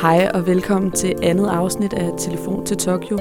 Hej 0.00 0.30
og 0.34 0.46
velkommen 0.46 0.92
til 0.92 1.14
andet 1.22 1.48
afsnit 1.48 1.92
af 1.92 2.10
Telefon 2.18 2.66
til 2.66 2.76
Tokyo. 2.76 3.18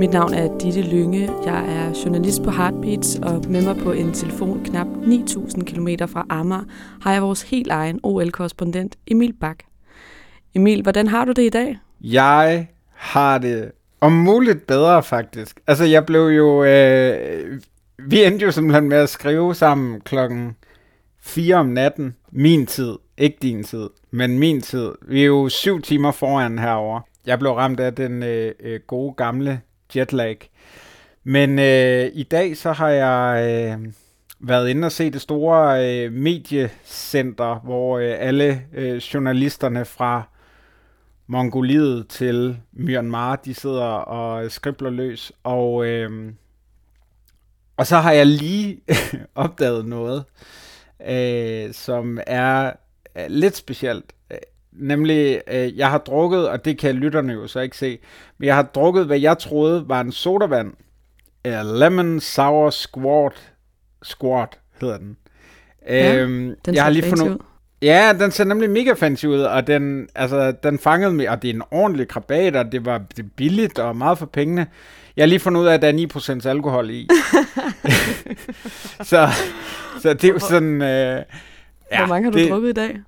Mit 0.00 0.10
navn 0.10 0.34
er 0.34 0.58
Ditte 0.58 0.82
Lynge. 0.82 1.30
Jeg 1.44 1.64
er 1.68 2.02
journalist 2.04 2.42
på 2.42 2.50
Heartbeats, 2.50 3.18
og 3.22 3.44
med 3.48 3.64
mig 3.64 3.76
på 3.76 3.92
en 3.92 4.12
telefon 4.12 4.64
knap 4.64 4.86
9.000 4.86 5.64
km 5.64 5.88
fra 6.08 6.26
Amager 6.30 6.64
har 7.02 7.12
jeg 7.12 7.22
vores 7.22 7.42
helt 7.42 7.70
egen 7.70 8.00
OL-korrespondent 8.02 8.96
Emil 9.06 9.32
Bak. 9.40 9.58
Emil, 10.54 10.82
hvordan 10.82 11.08
har 11.08 11.24
du 11.24 11.32
det 11.32 11.42
i 11.42 11.48
dag? 11.48 11.78
Jeg 12.00 12.68
har 12.94 13.38
det 13.38 13.72
om 14.00 14.12
muligt 14.12 14.66
bedre, 14.66 15.02
faktisk. 15.02 15.60
Altså, 15.66 15.84
jeg 15.84 16.06
blev 16.06 16.22
jo... 16.22 16.64
Øh, 16.64 17.60
vi 17.98 18.24
endte 18.24 18.44
jo 18.44 18.50
simpelthen 18.50 18.88
med 18.88 18.96
at 18.96 19.08
skrive 19.08 19.54
sammen 19.54 20.00
klokken 20.00 20.56
4 21.26 21.54
om 21.54 21.66
natten. 21.66 22.16
Min 22.30 22.66
tid. 22.66 22.94
Ikke 23.18 23.38
din 23.42 23.64
tid, 23.64 23.90
men 24.10 24.38
min 24.38 24.60
tid. 24.60 24.92
Vi 25.02 25.22
er 25.22 25.26
jo 25.26 25.48
syv 25.48 25.82
timer 25.82 26.12
foran 26.12 26.58
herover. 26.58 27.00
Jeg 27.26 27.38
blev 27.38 27.52
ramt 27.52 27.80
af 27.80 27.94
den 27.94 28.22
øh, 28.22 28.54
øh, 28.60 28.80
gode 28.86 29.14
gamle 29.14 29.60
jetlag. 29.96 30.50
Men 31.24 31.58
øh, 31.58 32.10
i 32.14 32.22
dag 32.22 32.56
så 32.56 32.72
har 32.72 32.88
jeg 32.88 33.48
øh, 33.48 33.92
været 34.40 34.68
inde 34.68 34.86
og 34.86 34.92
se 34.92 35.10
det 35.10 35.20
store 35.20 35.86
øh, 35.86 36.12
mediecenter, 36.12 37.60
hvor 37.64 37.98
øh, 37.98 38.14
alle 38.18 38.62
øh, 38.74 38.96
journalisterne 38.96 39.84
fra 39.84 40.22
Mongoliet 41.26 42.08
til 42.08 42.56
Myanmar, 42.72 43.36
de 43.36 43.54
sidder 43.54 43.84
og 43.84 44.50
skribler 44.50 44.90
løs. 44.90 45.32
Og, 45.44 45.86
øh, 45.86 46.32
og 47.76 47.86
så 47.86 47.96
har 47.96 48.12
jeg 48.12 48.26
lige 48.26 48.80
opdaget 49.34 49.86
noget, 49.86 50.24
øh, 51.08 51.72
som 51.72 52.18
er 52.26 52.72
lidt 53.28 53.56
specielt. 53.56 54.12
Nemlig, 54.72 55.40
øh, 55.46 55.78
jeg 55.78 55.90
har 55.90 55.98
drukket, 55.98 56.48
og 56.48 56.64
det 56.64 56.78
kan 56.78 56.94
lytterne 56.94 57.32
jo 57.32 57.46
så 57.46 57.60
ikke 57.60 57.76
se, 57.76 57.98
men 58.38 58.46
jeg 58.46 58.54
har 58.54 58.62
drukket, 58.62 59.06
hvad 59.06 59.18
jeg 59.18 59.38
troede 59.38 59.88
var 59.88 60.00
en 60.00 60.12
sodavand. 60.12 60.72
Uh, 61.48 61.78
lemon 61.80 62.20
Sour 62.20 62.70
Squirt. 62.70 63.52
Squirt 64.02 64.58
hedder 64.80 64.98
den. 64.98 65.16
Ja, 65.88 66.16
øhm, 66.16 66.54
den 66.64 66.74
jeg 66.74 66.82
har 66.82 66.90
lige 66.90 67.02
fundet, 67.02 67.28
ud. 67.28 67.38
Ja, 67.82 68.12
den 68.20 68.30
ser 68.30 68.44
nemlig 68.44 68.70
mega 68.70 68.92
fancy 68.92 69.24
ud, 69.24 69.40
og 69.40 69.66
den, 69.66 70.08
altså, 70.14 70.52
den 70.62 70.78
fangede 70.78 71.12
mig, 71.12 71.30
og 71.30 71.42
det 71.42 71.50
er 71.50 71.54
en 71.54 71.62
ordentlig 71.70 72.08
krabat, 72.08 72.56
og 72.56 72.72
det 72.72 72.84
var 72.84 73.02
det 73.16 73.32
billigt 73.36 73.78
og 73.78 73.96
meget 73.96 74.18
for 74.18 74.26
pengene. 74.26 74.66
Jeg 75.16 75.22
har 75.22 75.26
lige 75.26 75.40
fundet 75.40 75.60
ud 75.60 75.66
af, 75.66 75.74
at 75.74 75.82
der 75.82 75.88
er 75.88 76.40
9% 76.44 76.48
alkohol 76.48 76.90
i. 76.90 77.08
så, 79.10 79.28
så 80.02 80.14
det 80.14 80.24
er 80.24 80.28
jo 80.28 80.38
sådan... 80.38 80.82
Øh, 80.82 81.22
ja, 81.92 81.98
Hvor 81.98 82.06
mange 82.06 82.24
har 82.24 82.30
du 82.30 82.38
det, 82.38 82.50
drukket 82.50 82.68
i 82.68 82.72
dag? 82.72 82.98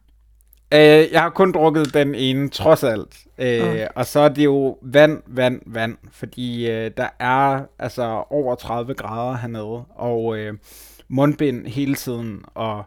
Øh, 0.75 1.12
jeg 1.12 1.23
har 1.23 1.31
kun 1.31 1.53
drukket 1.53 1.95
den 1.95 2.14
ene, 2.14 2.48
trods 2.48 2.84
alt. 2.84 3.19
Øh, 3.39 3.62
okay. 3.62 3.86
Og 3.95 4.06
så 4.06 4.20
er 4.20 4.29
det 4.29 4.45
jo 4.45 4.79
vand, 4.83 5.23
vand, 5.27 5.61
vand. 5.67 5.97
Fordi 6.12 6.70
øh, 6.70 6.91
der 6.97 7.09
er 7.19 7.61
altså 7.79 8.25
over 8.31 8.55
30 8.55 8.95
grader 8.95 9.36
hernede. 9.36 9.84
Og 9.95 10.39
øh, 10.39 10.55
mundbind 11.09 11.67
hele 11.67 11.95
tiden. 11.95 12.41
Og 12.55 12.84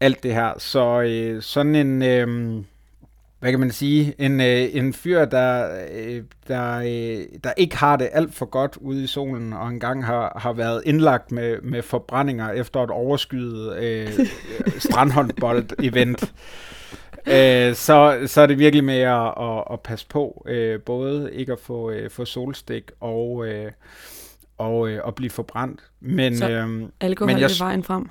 alt 0.00 0.22
det 0.22 0.34
her. 0.34 0.52
Så 0.58 1.00
øh, 1.00 1.42
sådan 1.42 1.74
en... 1.74 2.02
Øh, 2.02 2.64
hvad 3.46 3.52
kan 3.52 3.60
man 3.60 3.70
sige, 3.70 4.14
en, 4.18 4.40
øh, 4.40 4.68
en 4.72 4.92
fyr, 4.92 5.24
der, 5.24 5.68
øh, 5.94 6.22
der, 6.48 6.78
øh, 6.78 7.24
der 7.44 7.52
ikke 7.56 7.76
har 7.76 7.96
det 7.96 8.08
alt 8.12 8.34
for 8.34 8.46
godt 8.46 8.76
ude 8.80 9.04
i 9.04 9.06
solen, 9.06 9.52
og 9.52 9.68
engang 9.68 10.06
har, 10.06 10.38
har 10.40 10.52
været 10.52 10.82
indlagt 10.86 11.32
med, 11.32 11.60
med 11.62 11.82
forbrændinger 11.82 12.50
efter 12.50 12.82
et 12.82 12.90
overskyet 12.90 13.76
øh, 13.76 14.08
strandhåndbold-event 14.88 16.32
øh, 17.26 17.74
så, 17.74 18.18
så 18.26 18.40
er 18.40 18.46
det 18.46 18.58
virkelig 18.58 18.84
med 18.84 19.00
at, 19.00 19.34
at, 19.40 19.64
at 19.72 19.80
passe 19.80 20.06
på, 20.08 20.46
øh, 20.48 20.80
både 20.80 21.30
ikke 21.32 21.52
at 21.52 21.60
få, 21.60 21.90
øh, 21.90 22.10
få 22.10 22.24
solstik 22.24 22.90
og, 23.00 23.46
øh, 23.46 23.72
og 24.58 24.88
øh, 24.88 25.00
at 25.06 25.14
blive 25.14 25.30
forbrændt. 25.30 25.80
Men, 26.00 26.36
så 26.36 26.50
øh, 26.50 26.88
alkohol 27.00 27.32
men 27.32 27.40
jeg, 27.40 27.44
er 27.44 27.64
vejen 27.64 27.82
frem? 27.84 28.08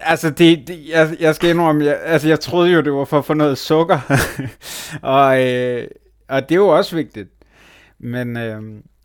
Altså, 0.00 0.30
det, 0.30 0.68
det, 0.68 0.88
jeg, 0.88 1.16
jeg 1.20 1.34
skal 1.34 1.50
indrømme, 1.50 1.84
jeg, 1.84 2.00
altså, 2.04 2.28
jeg 2.28 2.40
troede 2.40 2.70
jo, 2.70 2.80
det 2.80 2.92
var 2.92 3.04
for 3.04 3.18
at 3.18 3.24
få 3.24 3.34
noget 3.34 3.58
sukker, 3.58 3.98
og, 5.02 5.42
øh, 5.46 5.88
og 6.28 6.42
det 6.42 6.52
er 6.54 6.58
jo 6.58 6.68
også 6.68 6.96
vigtigt. 6.96 7.28
Men, 7.98 8.36
øh, 8.36 8.62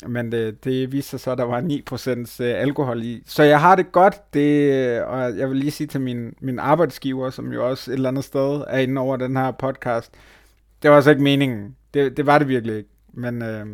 men 0.08 0.31
det, 0.31 0.64
det 0.64 0.92
viste 0.92 1.09
sig 1.09 1.19
så, 1.19 1.31
at 1.31 1.38
der 1.38 1.44
var 1.44 1.62
9% 2.40 2.44
øh, 2.44 2.62
alkohol 2.62 3.03
i. 3.03 3.24
Så 3.25 3.44
jeg 3.44 3.62
har 3.62 3.75
det 3.75 3.92
godt, 3.92 4.34
det, 4.34 5.02
og 5.02 5.38
jeg 5.38 5.50
vil 5.50 5.58
lige 5.58 5.72
sige 5.72 5.88
til 5.88 6.02
min, 6.02 6.34
min 6.42 6.59
arbejdsgiver, 6.59 7.30
som 7.30 7.53
jo 7.53 7.69
også 7.69 7.92
et 7.92 7.96
eller 7.96 8.09
andet 8.09 8.24
sted 8.24 8.64
er 8.68 8.78
inde 8.78 9.02
over 9.02 9.18
den 9.18 9.38
her 9.38 9.52
podcast, 9.52 10.12
det 10.81 10.90
var 10.90 10.96
altså 10.96 11.09
ikke 11.09 11.24
meningen. 11.24 11.75
Det, 11.94 12.18
det 12.18 12.25
var 12.25 12.38
det 12.38 12.48
virkelig 12.48 12.78
ikke. 12.78 12.90
Men 13.14 13.42
øh, 13.42 13.66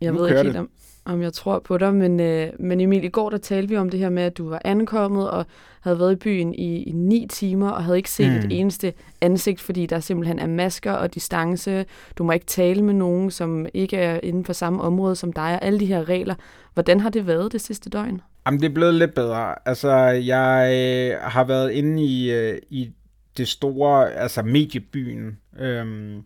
jeg 0.00 0.14
ved 0.14 0.28
ikke 0.28 0.42
helt, 0.42 0.56
om, 0.56 0.70
om 1.08 1.22
jeg 1.22 1.32
tror 1.32 1.58
på 1.58 1.78
dig, 1.78 1.94
men, 1.94 2.20
øh, 2.20 2.48
men 2.58 2.80
Emil, 2.80 3.04
i 3.04 3.08
går 3.08 3.30
der 3.30 3.38
talte 3.38 3.68
vi 3.68 3.76
om 3.76 3.90
det 3.90 4.00
her 4.00 4.10
med, 4.10 4.22
at 4.22 4.38
du 4.38 4.48
var 4.48 4.62
ankommet 4.64 5.30
og 5.30 5.46
havde 5.80 5.98
været 5.98 6.12
i 6.12 6.16
byen 6.16 6.54
i, 6.54 6.82
i 6.82 6.92
ni 6.92 7.26
timer 7.30 7.70
og 7.70 7.84
havde 7.84 7.96
ikke 7.96 8.10
set 8.10 8.30
mm. 8.30 8.38
et 8.38 8.46
eneste 8.50 8.92
ansigt, 9.20 9.60
fordi 9.60 9.86
der 9.86 10.00
simpelthen 10.00 10.38
er 10.38 10.46
masker 10.46 10.92
og 10.92 11.14
distance. 11.14 11.84
Du 12.18 12.24
må 12.24 12.32
ikke 12.32 12.46
tale 12.46 12.82
med 12.82 12.94
nogen, 12.94 13.30
som 13.30 13.66
ikke 13.74 13.96
er 13.96 14.20
inden 14.22 14.44
for 14.44 14.52
samme 14.52 14.82
område 14.82 15.16
som 15.16 15.32
dig, 15.32 15.54
og 15.54 15.64
alle 15.64 15.80
de 15.80 15.86
her 15.86 16.08
regler. 16.08 16.34
Hvordan 16.74 17.00
har 17.00 17.10
det 17.10 17.26
været 17.26 17.52
det 17.52 17.60
sidste 17.60 17.90
døgn? 17.90 18.20
Jamen, 18.46 18.60
det 18.60 18.68
er 18.68 18.74
blevet 18.74 18.94
lidt 18.94 19.14
bedre. 19.14 19.54
Altså, 19.68 19.92
jeg 20.06 20.70
øh, 20.72 21.20
har 21.22 21.44
været 21.44 21.70
inde 21.70 22.04
i, 22.04 22.30
øh, 22.30 22.58
i 22.70 22.90
det 23.36 23.48
store, 23.48 24.12
altså 24.12 24.42
mediebyen, 24.42 25.38
øhm, 25.60 26.22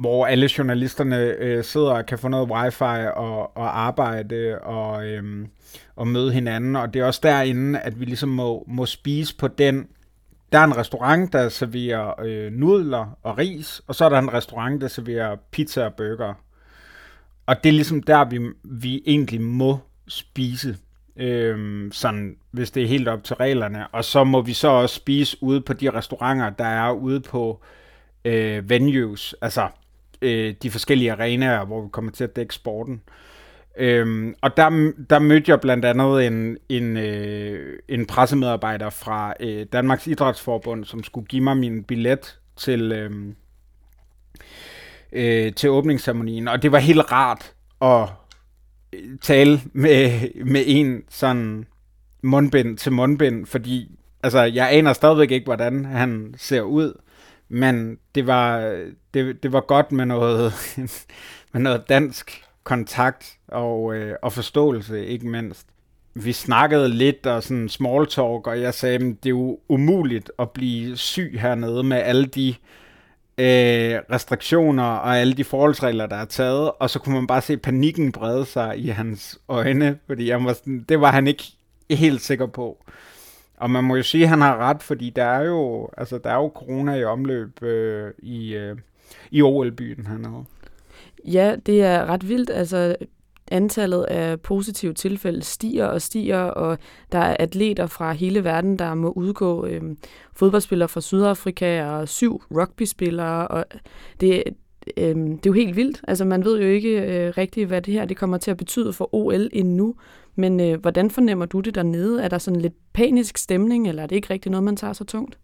hvor 0.00 0.26
alle 0.26 0.48
journalisterne 0.58 1.16
øh, 1.16 1.64
sidder 1.64 1.90
og 1.90 2.06
kan 2.06 2.18
få 2.18 2.28
noget 2.28 2.50
wifi 2.50 3.06
og, 3.16 3.56
og 3.56 3.80
arbejde 3.80 4.58
og, 4.58 5.06
øh, 5.06 5.46
og 5.96 6.08
møde 6.08 6.32
hinanden. 6.32 6.76
Og 6.76 6.94
det 6.94 7.02
er 7.02 7.06
også 7.06 7.20
derinde, 7.22 7.78
at 7.78 8.00
vi 8.00 8.04
ligesom 8.04 8.28
må, 8.28 8.64
må 8.68 8.86
spise 8.86 9.36
på 9.36 9.48
den. 9.48 9.88
Der 10.52 10.58
er 10.58 10.64
en 10.64 10.76
restaurant, 10.76 11.32
der 11.32 11.48
serverer 11.48 12.20
øh, 12.24 12.52
nudler 12.52 13.18
og 13.22 13.38
ris, 13.38 13.82
og 13.86 13.94
så 13.94 14.04
er 14.04 14.08
der 14.08 14.18
en 14.18 14.32
restaurant, 14.32 14.80
der 14.80 14.88
serverer 14.88 15.36
pizza 15.50 15.84
og 15.84 15.94
burger. 15.94 16.34
Og 17.46 17.64
det 17.64 17.68
er 17.68 17.72
ligesom 17.72 18.02
der, 18.02 18.24
vi, 18.24 18.40
vi 18.64 19.02
egentlig 19.06 19.40
må 19.40 19.78
spise, 20.08 20.76
øh, 21.16 21.88
sådan, 21.92 22.36
hvis 22.50 22.70
det 22.70 22.82
er 22.82 22.88
helt 22.88 23.08
op 23.08 23.24
til 23.24 23.36
reglerne. 23.36 23.88
Og 23.88 24.04
så 24.04 24.24
må 24.24 24.42
vi 24.42 24.52
så 24.52 24.68
også 24.68 24.94
spise 24.94 25.36
ude 25.40 25.60
på 25.60 25.72
de 25.72 25.90
restauranter, 25.90 26.50
der 26.50 26.64
er 26.64 26.92
ude 26.92 27.20
på 27.20 27.62
øh, 28.24 28.70
venues, 28.70 29.34
altså 29.40 29.68
øh, 30.22 30.54
de 30.62 30.70
forskellige 30.70 31.12
arenaer, 31.12 31.64
hvor 31.64 31.82
vi 31.82 31.88
kommer 31.92 32.10
til 32.10 32.24
at 32.24 32.36
dække 32.36 32.54
sporten. 32.54 33.02
Øhm, 33.78 34.34
og 34.40 34.56
der, 34.56 34.92
der 35.10 35.18
mødte 35.18 35.50
jeg 35.50 35.60
blandt 35.60 35.84
andet 35.84 36.26
en, 36.26 36.56
en, 36.68 36.96
øh, 36.96 37.78
en 37.88 38.06
pressemedarbejder 38.06 38.90
fra 38.90 39.34
øh, 39.40 39.66
Danmarks 39.72 40.06
Idrætsforbund, 40.06 40.84
som 40.84 41.04
skulle 41.04 41.26
give 41.26 41.42
mig 41.42 41.56
min 41.56 41.84
billet 41.84 42.38
til, 42.56 42.92
øh, 42.92 43.10
øh, 45.12 45.52
til 45.52 45.70
åbningsceremonien. 45.70 46.48
Og 46.48 46.62
det 46.62 46.72
var 46.72 46.78
helt 46.78 47.12
rart 47.12 47.52
at 47.82 48.08
øh, 48.92 49.18
tale 49.22 49.60
med, 49.72 50.28
med 50.44 50.62
en 50.66 51.02
sådan 51.08 51.66
mundbind 52.22 52.78
til 52.78 52.92
mundbind, 52.92 53.46
fordi 53.46 53.98
altså, 54.22 54.42
jeg 54.42 54.72
aner 54.72 54.92
stadigvæk 54.92 55.30
ikke, 55.30 55.44
hvordan 55.44 55.84
han 55.84 56.34
ser 56.38 56.62
ud. 56.62 57.00
Men 57.50 57.98
det 58.14 58.26
var, 58.26 58.60
det, 59.14 59.42
det 59.42 59.52
var 59.52 59.60
godt 59.60 59.92
med 59.92 60.06
noget, 60.06 60.52
med 61.52 61.60
noget 61.60 61.88
dansk 61.88 62.44
kontakt 62.64 63.38
og, 63.48 63.94
øh, 63.94 64.16
og 64.22 64.32
forståelse, 64.32 65.06
ikke 65.06 65.28
mindst. 65.28 65.66
Vi 66.14 66.32
snakkede 66.32 66.88
lidt 66.88 67.26
og 67.26 67.42
sådan 67.42 67.68
small 67.68 68.06
talk, 68.06 68.46
og 68.46 68.60
jeg 68.60 68.74
sagde, 68.74 68.94
at 68.94 69.00
det 69.00 69.26
er 69.26 69.30
jo 69.30 69.58
umuligt 69.68 70.32
at 70.38 70.50
blive 70.50 70.96
syg 70.96 71.38
hernede 71.40 71.82
med 71.82 71.96
alle 71.96 72.26
de 72.26 72.48
øh, 73.38 74.00
restriktioner 74.12 74.84
og 74.84 75.18
alle 75.18 75.32
de 75.32 75.44
forholdsregler, 75.44 76.06
der 76.06 76.16
er 76.16 76.24
taget, 76.24 76.70
og 76.80 76.90
så 76.90 76.98
kunne 76.98 77.14
man 77.14 77.26
bare 77.26 77.40
se 77.40 77.56
panikken 77.56 78.12
brede 78.12 78.44
sig 78.44 78.78
i 78.78 78.88
hans 78.88 79.38
øjne, 79.48 79.98
fordi 80.06 80.28
jeg 80.28 80.44
var 80.44 80.52
sådan, 80.52 80.84
det 80.88 81.00
var 81.00 81.10
han 81.10 81.26
ikke 81.26 81.44
helt 81.90 82.20
sikker 82.20 82.46
på. 82.46 82.84
Og 83.60 83.70
man 83.70 83.84
må 83.84 83.96
jo 83.96 84.02
sige, 84.02 84.24
at 84.24 84.30
han 84.30 84.40
har 84.40 84.56
ret, 84.56 84.82
fordi 84.82 85.10
der 85.10 85.24
er 85.24 85.44
jo, 85.44 85.88
altså, 85.96 86.18
der 86.18 86.30
er 86.30 86.36
jo 86.36 86.52
corona 86.54 86.94
i 86.94 87.04
omløb 87.04 87.62
øh, 87.62 88.10
i, 88.18 88.54
øh, 88.54 88.76
i 89.30 89.42
OL-byen 89.42 90.06
hernede. 90.06 90.44
Ja, 91.24 91.56
det 91.66 91.82
er 91.82 92.06
ret 92.06 92.28
vildt. 92.28 92.50
Altså, 92.50 92.96
antallet 93.50 94.02
af 94.02 94.40
positive 94.40 94.92
tilfælde 94.92 95.42
stiger 95.42 95.86
og 95.86 96.02
stiger, 96.02 96.38
og 96.38 96.78
der 97.12 97.18
er 97.18 97.36
atleter 97.38 97.86
fra 97.86 98.12
hele 98.12 98.44
verden, 98.44 98.78
der 98.78 98.94
må 98.94 99.10
udgå 99.10 99.66
øh, 99.66 99.82
fodboldspillere 100.32 100.88
fra 100.88 101.00
Sydafrika 101.00 101.84
og 101.84 102.08
syv 102.08 102.42
rugbyspillere, 102.50 103.48
og 103.48 103.64
det, 104.20 104.42
øh, 104.96 105.14
det 105.14 105.46
er 105.46 105.50
jo 105.50 105.52
helt 105.52 105.76
vildt. 105.76 106.00
Altså 106.08 106.24
man 106.24 106.44
ved 106.44 106.60
jo 106.60 106.66
ikke 106.66 107.02
øh, 107.02 107.32
rigtigt, 107.38 107.68
hvad 107.68 107.82
det 107.82 107.94
her 107.94 108.04
det 108.04 108.16
kommer 108.16 108.38
til 108.38 108.50
at 108.50 108.56
betyde 108.56 108.92
for 108.92 109.14
OL 109.14 109.48
endnu, 109.52 109.94
men 110.40 110.60
øh, 110.60 110.80
hvordan 110.80 111.10
fornemmer 111.10 111.46
du 111.46 111.60
det 111.60 111.74
dernede? 111.74 112.22
Er 112.22 112.28
der 112.28 112.38
sådan 112.38 112.60
lidt 112.60 112.74
panisk 112.92 113.38
stemning, 113.38 113.88
eller 113.88 114.02
er 114.02 114.06
det 114.06 114.16
ikke 114.16 114.30
rigtig 114.30 114.50
noget, 114.50 114.64
man 114.64 114.76
tager 114.76 114.92
så 114.92 115.04
tungt? 115.04 115.38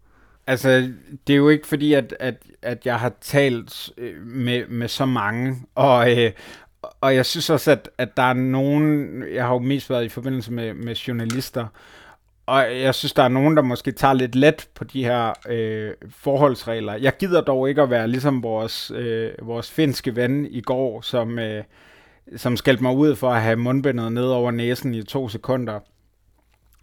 Altså, 0.47 0.91
det 1.27 1.33
er 1.33 1.37
jo 1.37 1.49
ikke 1.49 1.67
fordi, 1.67 1.93
at, 1.93 2.17
at, 2.21 2.43
at 2.63 2.87
jeg 2.87 3.01
har 3.01 3.13
talt 3.21 3.91
øh, 3.99 4.27
med, 4.27 4.67
med 4.67 4.89
så 4.89 5.07
mange, 5.07 5.57
og, 5.75 6.19
øh, 6.19 6.33
og 7.01 7.15
jeg 7.15 7.27
synes 7.27 7.51
også, 7.51 7.71
at, 7.71 7.91
at 7.99 8.17
der 8.17 8.23
er 8.23 8.33
nogen, 8.33 9.23
jeg 9.35 9.47
har 9.47 9.53
jo 9.53 9.59
mest 9.59 9.91
været 9.91 10.05
i 10.05 10.09
forbindelse 10.09 10.53
med, 10.53 10.75
med 10.75 10.95
journalister, 10.95 11.67
og 12.47 12.81
jeg 12.81 12.95
synes, 12.95 13.13
der 13.13 13.23
er 13.23 13.29
nogen, 13.29 13.57
der 13.57 13.63
måske 13.63 13.93
tager 13.93 14.15
lidt 14.15 14.35
let 14.35 14.69
på 14.75 14.85
de 14.85 15.05
her 15.05 15.33
øh, 15.49 15.91
forholdsregler. 16.11 16.95
Jeg 16.95 17.17
gider 17.17 17.41
dog 17.41 17.69
ikke 17.69 17.83
at 17.83 17.91
være 17.91 18.09
ligesom 18.09 18.43
vores, 18.43 18.93
øh, 18.95 19.31
vores 19.43 19.71
finske 19.71 20.17
ven 20.17 20.47
i 20.51 20.61
går, 20.61 21.01
som, 21.01 21.39
øh, 21.39 21.65
som 22.37 22.57
skældte 22.57 22.83
mig 22.83 22.97
ud 22.97 23.17
for 23.17 23.31
at 23.31 23.43
have 23.43 23.57
mundbindet 23.57 24.13
ned 24.13 24.25
over 24.27 24.51
næsen 24.51 24.95
i 24.95 25.03
to 25.03 25.29
sekunder. 25.29 25.81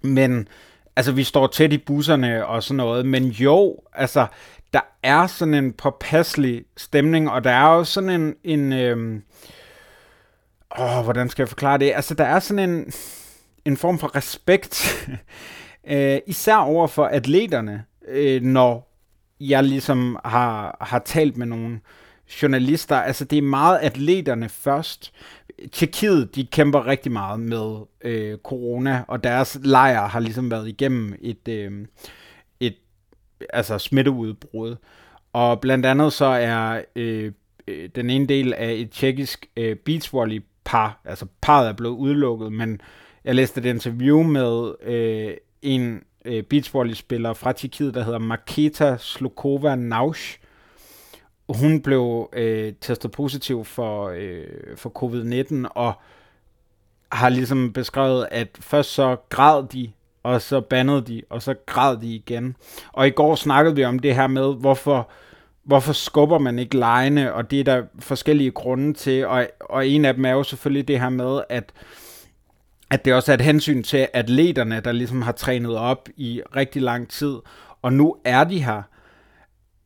Men 0.01 0.47
altså, 0.95 1.11
vi 1.11 1.23
står 1.23 1.47
tæt 1.47 1.73
i 1.73 1.77
busserne 1.77 2.45
og 2.45 2.63
sådan 2.63 2.77
noget, 2.77 3.05
men 3.05 3.23
jo, 3.23 3.77
altså, 3.93 4.27
der 4.73 4.81
er 5.03 5.27
sådan 5.27 5.53
en 5.53 5.73
påpasselig 5.73 6.65
stemning, 6.77 7.29
og 7.29 7.43
der 7.43 7.51
er 7.51 7.75
jo 7.75 7.83
sådan 7.83 8.09
en, 8.09 8.35
en 8.43 8.73
øh, 8.73 9.21
åh, 10.79 11.03
hvordan 11.03 11.29
skal 11.29 11.43
jeg 11.43 11.49
forklare 11.49 11.77
det? 11.77 11.91
Altså, 11.95 12.13
der 12.13 12.23
er 12.23 12.39
sådan 12.39 12.69
en, 12.69 12.93
en 13.65 13.77
form 13.77 13.99
for 13.99 14.15
respekt, 14.15 15.07
øh, 15.91 16.19
især 16.27 16.55
over 16.55 16.87
for 16.87 17.05
atleterne, 17.05 17.83
øh, 18.07 18.41
når 18.41 18.89
jeg 19.39 19.63
ligesom 19.63 20.19
har, 20.25 20.77
har 20.81 20.99
talt 20.99 21.37
med 21.37 21.45
nogle 21.45 21.79
journalister. 22.41 22.95
Altså, 22.95 23.25
det 23.25 23.37
er 23.37 23.41
meget 23.41 23.79
atleterne 23.81 24.49
først. 24.49 25.13
Tjekkiet, 25.71 26.35
de 26.35 26.45
kæmper 26.45 26.87
rigtig 26.87 27.11
meget 27.11 27.39
med 27.39 27.75
øh, 28.03 28.37
corona, 28.37 29.03
og 29.07 29.23
deres 29.23 29.59
lejr 29.63 30.07
har 30.07 30.19
ligesom 30.19 30.51
været 30.51 30.67
igennem 30.67 31.15
et, 31.21 31.47
øh, 31.47 31.71
et 32.59 32.75
altså 33.49 33.77
smitteudbrud. 33.77 34.75
Og 35.33 35.61
blandt 35.61 35.85
andet 35.85 36.13
så 36.13 36.25
er 36.25 36.81
øh, 36.95 37.31
øh 37.67 37.89
den 37.95 38.09
ene 38.09 38.27
del 38.27 38.53
af 38.53 38.71
et 38.71 38.91
tjekkisk 38.91 39.45
øh, 39.57 39.75
beachvolley 39.75 40.43
par, 40.65 41.01
altså 41.05 41.25
parret 41.41 41.69
er 41.69 41.73
blevet 41.73 41.95
udelukket, 41.95 42.53
men 42.53 42.81
jeg 43.25 43.35
læste 43.35 43.61
et 43.61 43.65
interview 43.65 44.23
med 44.23 44.73
øh, 44.83 45.33
en 45.61 46.03
øh, 46.25 46.43
beachvolley-spiller 46.43 47.33
fra 47.33 47.51
Tjekkiet, 47.51 47.93
der 47.93 48.03
hedder 48.03 48.19
Marketa 48.19 48.97
Slukova 48.99 49.75
Nausch. 49.75 50.39
Hun 51.49 51.81
blev 51.81 52.29
øh, 52.33 52.73
testet 52.81 53.11
positiv 53.11 53.65
for, 53.65 54.09
øh, 54.15 54.47
for 54.75 54.89
covid-19, 54.89 55.67
og 55.69 55.93
har 57.11 57.29
ligesom 57.29 57.73
beskrevet, 57.73 58.27
at 58.31 58.47
først 58.59 58.93
så 58.93 59.15
græd 59.29 59.63
de, 59.67 59.91
og 60.23 60.41
så 60.41 60.61
bandede 60.61 61.01
de, 61.01 61.21
og 61.29 61.41
så 61.41 61.55
græd 61.65 61.97
de 61.97 62.15
igen. 62.15 62.55
Og 62.91 63.07
i 63.07 63.11
går 63.11 63.35
snakkede 63.35 63.75
vi 63.75 63.83
om 63.83 63.99
det 63.99 64.15
her 64.15 64.27
med, 64.27 64.55
hvorfor 64.55 65.09
hvorfor 65.63 65.93
skubber 65.93 66.37
man 66.37 66.59
ikke 66.59 66.77
lejene, 66.77 67.33
og 67.33 67.51
det 67.51 67.59
er 67.59 67.63
der 67.63 67.83
forskellige 67.99 68.51
grunde 68.51 68.93
til, 68.93 69.27
og, 69.27 69.47
og 69.59 69.87
en 69.87 70.05
af 70.05 70.13
dem 70.13 70.25
er 70.25 70.31
jo 70.31 70.43
selvfølgelig 70.43 70.87
det 70.87 70.99
her 70.99 71.09
med, 71.09 71.41
at 71.49 71.73
at 72.89 73.05
det 73.05 73.13
også 73.13 73.31
er 73.31 73.33
et 73.33 73.41
hensyn 73.41 73.83
til 73.83 74.07
atleterne, 74.13 74.79
der 74.79 74.91
ligesom 74.91 75.21
har 75.21 75.31
trænet 75.31 75.77
op 75.77 76.09
i 76.17 76.41
rigtig 76.55 76.81
lang 76.81 77.09
tid, 77.09 77.35
og 77.81 77.93
nu 77.93 78.15
er 78.25 78.43
de 78.43 78.63
her. 78.63 78.81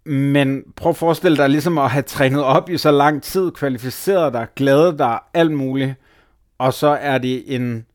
Men 0.08 0.64
prøv 0.76 0.90
at 0.90 0.96
forestille 0.96 1.38
dig 1.38 1.50
ligesom 1.50 1.78
at 1.78 1.92
have 1.92 2.04
trænet 2.04 2.44
op 2.44 2.70
i 2.70 2.78
så 2.78 2.92
lang 2.92 3.24
tid, 3.24 3.52
kvalificeret 3.52 4.34
dig, 4.34 4.48
glædet 4.56 5.00
dig, 5.00 5.20
alt 5.34 5.52
muligt, 5.52 5.96
og 6.58 6.74
så 6.74 6.88
er 6.88 7.18
det 7.18 7.56
en 7.56 7.86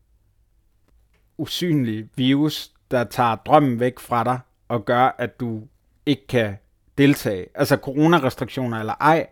usynlig 1.38 2.08
virus, 2.16 2.70
der 2.90 3.04
tager 3.04 3.34
drømmen 3.34 3.80
væk 3.80 3.98
fra 3.98 4.24
dig, 4.24 4.38
og 4.68 4.84
gør, 4.84 5.14
at 5.18 5.40
du 5.40 5.62
ikke 6.06 6.26
kan 6.26 6.56
deltage. 6.98 7.46
Altså 7.54 7.76
coronarestriktioner 7.76 8.80
eller 8.80 8.94
ej. 9.00 9.26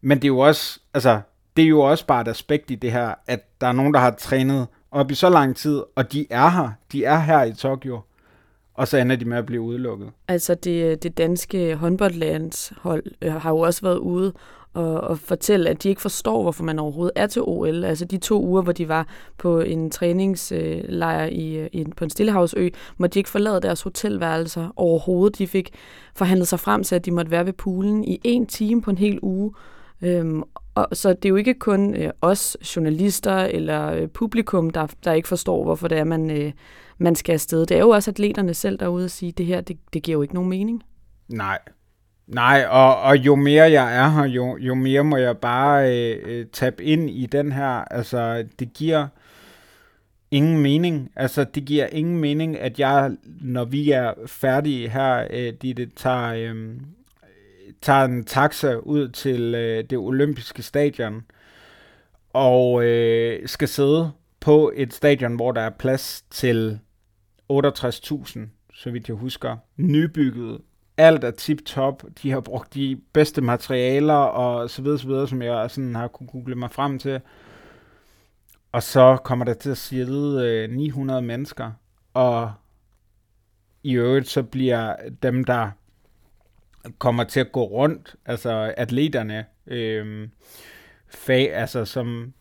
Men 0.00 0.18
det 0.18 0.24
er 0.24 0.28
jo 0.28 0.38
også, 0.38 0.80
altså, 0.94 1.20
det 1.56 1.64
er 1.64 1.68
jo 1.68 1.80
også 1.80 2.06
bare 2.06 2.20
et 2.20 2.28
aspekt 2.28 2.70
i 2.70 2.74
det 2.74 2.92
her, 2.92 3.14
at 3.26 3.60
der 3.60 3.66
er 3.66 3.72
nogen, 3.72 3.94
der 3.94 4.00
har 4.00 4.10
trænet 4.10 4.66
op 4.90 5.10
i 5.10 5.14
så 5.14 5.30
lang 5.30 5.56
tid, 5.56 5.82
og 5.96 6.12
de 6.12 6.26
er 6.30 6.48
her. 6.48 6.70
De 6.92 7.04
er 7.04 7.18
her 7.18 7.42
i 7.42 7.52
Tokyo. 7.52 8.00
Og 8.74 8.88
så 8.88 8.98
ender 8.98 9.16
de 9.16 9.24
med 9.24 9.38
at 9.38 9.46
blive 9.46 9.60
udelukket. 9.60 10.10
Altså 10.28 10.54
det, 10.54 11.02
det 11.02 11.18
danske 11.18 11.74
håndboldlandshold 11.74 13.04
øh, 13.22 13.32
har 13.32 13.50
jo 13.50 13.58
også 13.58 13.82
været 13.82 13.98
ude 13.98 14.32
og, 14.74 15.00
og 15.00 15.18
fortælle, 15.18 15.70
at 15.70 15.82
de 15.82 15.88
ikke 15.88 16.00
forstår, 16.00 16.42
hvorfor 16.42 16.64
man 16.64 16.78
overhovedet 16.78 17.12
er 17.16 17.26
til 17.26 17.42
OL. 17.42 17.84
Altså 17.84 18.04
de 18.04 18.18
to 18.18 18.42
uger, 18.44 18.62
hvor 18.62 18.72
de 18.72 18.88
var 18.88 19.06
på 19.38 19.60
en 19.60 19.90
træningslejr 19.90 21.24
i, 21.26 21.66
i, 21.72 21.84
på 21.96 22.04
en 22.04 22.10
stillehavsø, 22.10 22.68
måtte 22.96 23.14
de 23.14 23.18
ikke 23.18 23.30
forlade 23.30 23.60
deres 23.60 23.82
hotelværelser 23.82 24.68
overhovedet. 24.76 25.38
De 25.38 25.46
fik 25.46 25.70
forhandlet 26.14 26.48
sig 26.48 26.60
frem 26.60 26.84
til, 26.84 26.94
at 26.94 27.04
de 27.04 27.10
måtte 27.10 27.30
være 27.30 27.46
ved 27.46 27.52
poolen 27.52 28.04
i 28.04 28.20
en 28.24 28.46
time 28.46 28.82
på 28.82 28.90
en 28.90 28.98
hel 28.98 29.18
uge. 29.22 29.52
Øhm, 30.02 30.42
og, 30.74 30.88
så 30.92 31.08
det 31.08 31.24
er 31.24 31.28
jo 31.28 31.36
ikke 31.36 31.54
kun 31.54 31.94
øh, 31.94 32.10
os 32.20 32.56
journalister 32.76 33.36
eller 33.36 33.92
øh, 33.92 34.08
publikum, 34.08 34.70
der, 34.70 34.86
der 35.04 35.12
ikke 35.12 35.28
forstår, 35.28 35.64
hvorfor 35.64 35.88
det 35.88 35.98
er, 35.98 36.04
man, 36.04 36.30
øh, 36.30 36.52
man 36.98 37.14
skal 37.14 37.32
afsted. 37.32 37.66
Det 37.66 37.76
er 37.76 37.80
jo 37.80 37.88
også 37.88 38.10
atleterne 38.10 38.54
selv 38.54 38.78
derude 38.78 39.04
og 39.04 39.10
sige, 39.10 39.28
at 39.28 39.38
det 39.38 39.46
her, 39.46 39.60
det, 39.60 39.78
det 39.92 40.02
giver 40.02 40.18
jo 40.18 40.22
ikke 40.22 40.34
nogen 40.34 40.50
mening. 40.50 40.82
Nej, 41.28 41.58
Nej, 42.26 42.66
og, 42.70 43.00
og 43.00 43.16
jo 43.16 43.34
mere 43.36 43.70
jeg 43.70 43.96
er 43.96 44.08
her, 44.08 44.24
jo, 44.24 44.56
jo 44.56 44.74
mere 44.74 45.04
må 45.04 45.16
jeg 45.16 45.38
bare 45.38 45.96
øh, 45.96 46.18
øh, 46.24 46.46
tabe 46.52 46.84
ind 46.84 47.10
i 47.10 47.26
den 47.26 47.52
her. 47.52 47.84
Altså, 47.90 48.44
det 48.58 48.72
giver 48.72 49.06
ingen 50.30 50.62
mening. 50.62 51.10
Altså, 51.16 51.44
det 51.44 51.64
giver 51.64 51.86
ingen 51.86 52.20
mening, 52.20 52.58
at 52.58 52.80
jeg, 52.80 53.16
når 53.40 53.64
vi 53.64 53.90
er 53.90 54.12
færdige 54.26 54.88
her, 54.88 55.26
øh, 55.30 55.52
de, 55.62 55.74
det 55.74 55.94
tager, 55.96 56.34
øh, 56.34 56.76
tager 57.82 58.04
en 58.04 58.24
taxa 58.24 58.74
ud 58.74 59.08
til 59.08 59.54
øh, 59.54 59.84
det 59.90 59.98
olympiske 59.98 60.62
stadion, 60.62 61.22
og 62.32 62.84
øh, 62.84 63.48
skal 63.48 63.68
sidde 63.68 64.12
på 64.40 64.72
et 64.74 64.94
stadion, 64.94 65.36
hvor 65.36 65.52
der 65.52 65.60
er 65.60 65.70
plads 65.70 66.24
til 66.30 66.80
68.000, 67.52 68.40
så 68.74 68.90
vidt 68.90 69.08
jeg 69.08 69.16
husker, 69.16 69.56
nybygget 69.76 70.60
alt 70.96 71.24
er 71.24 71.30
tip-top. 71.30 72.02
De 72.22 72.30
har 72.30 72.40
brugt 72.40 72.74
de 72.74 73.00
bedste 73.12 73.40
materialer 73.40 74.14
og 74.14 74.70
så 74.70 74.82
videre, 74.82 74.98
så 74.98 75.06
videre, 75.06 75.28
som 75.28 75.42
jeg 75.42 75.70
sådan 75.70 75.94
har 75.94 76.08
kunne 76.08 76.26
google 76.26 76.54
mig 76.54 76.70
frem 76.70 76.98
til. 76.98 77.20
Og 78.72 78.82
så 78.82 79.16
kommer 79.24 79.44
der 79.44 79.54
til 79.54 79.70
at 79.70 79.78
sidde 79.78 80.48
øh, 80.48 80.70
900 80.76 81.22
mennesker, 81.22 81.70
og 82.14 82.52
i 83.82 83.92
øvrigt 83.92 84.28
så 84.28 84.42
bliver 84.42 84.96
dem, 85.22 85.44
der 85.44 85.70
kommer 86.98 87.24
til 87.24 87.40
at 87.40 87.52
gå 87.52 87.64
rundt, 87.64 88.14
altså 88.26 88.74
atleterne, 88.76 89.44
øh, 89.66 90.28
fag, 91.08 91.54
altså 91.54 91.84
som, 91.84 92.32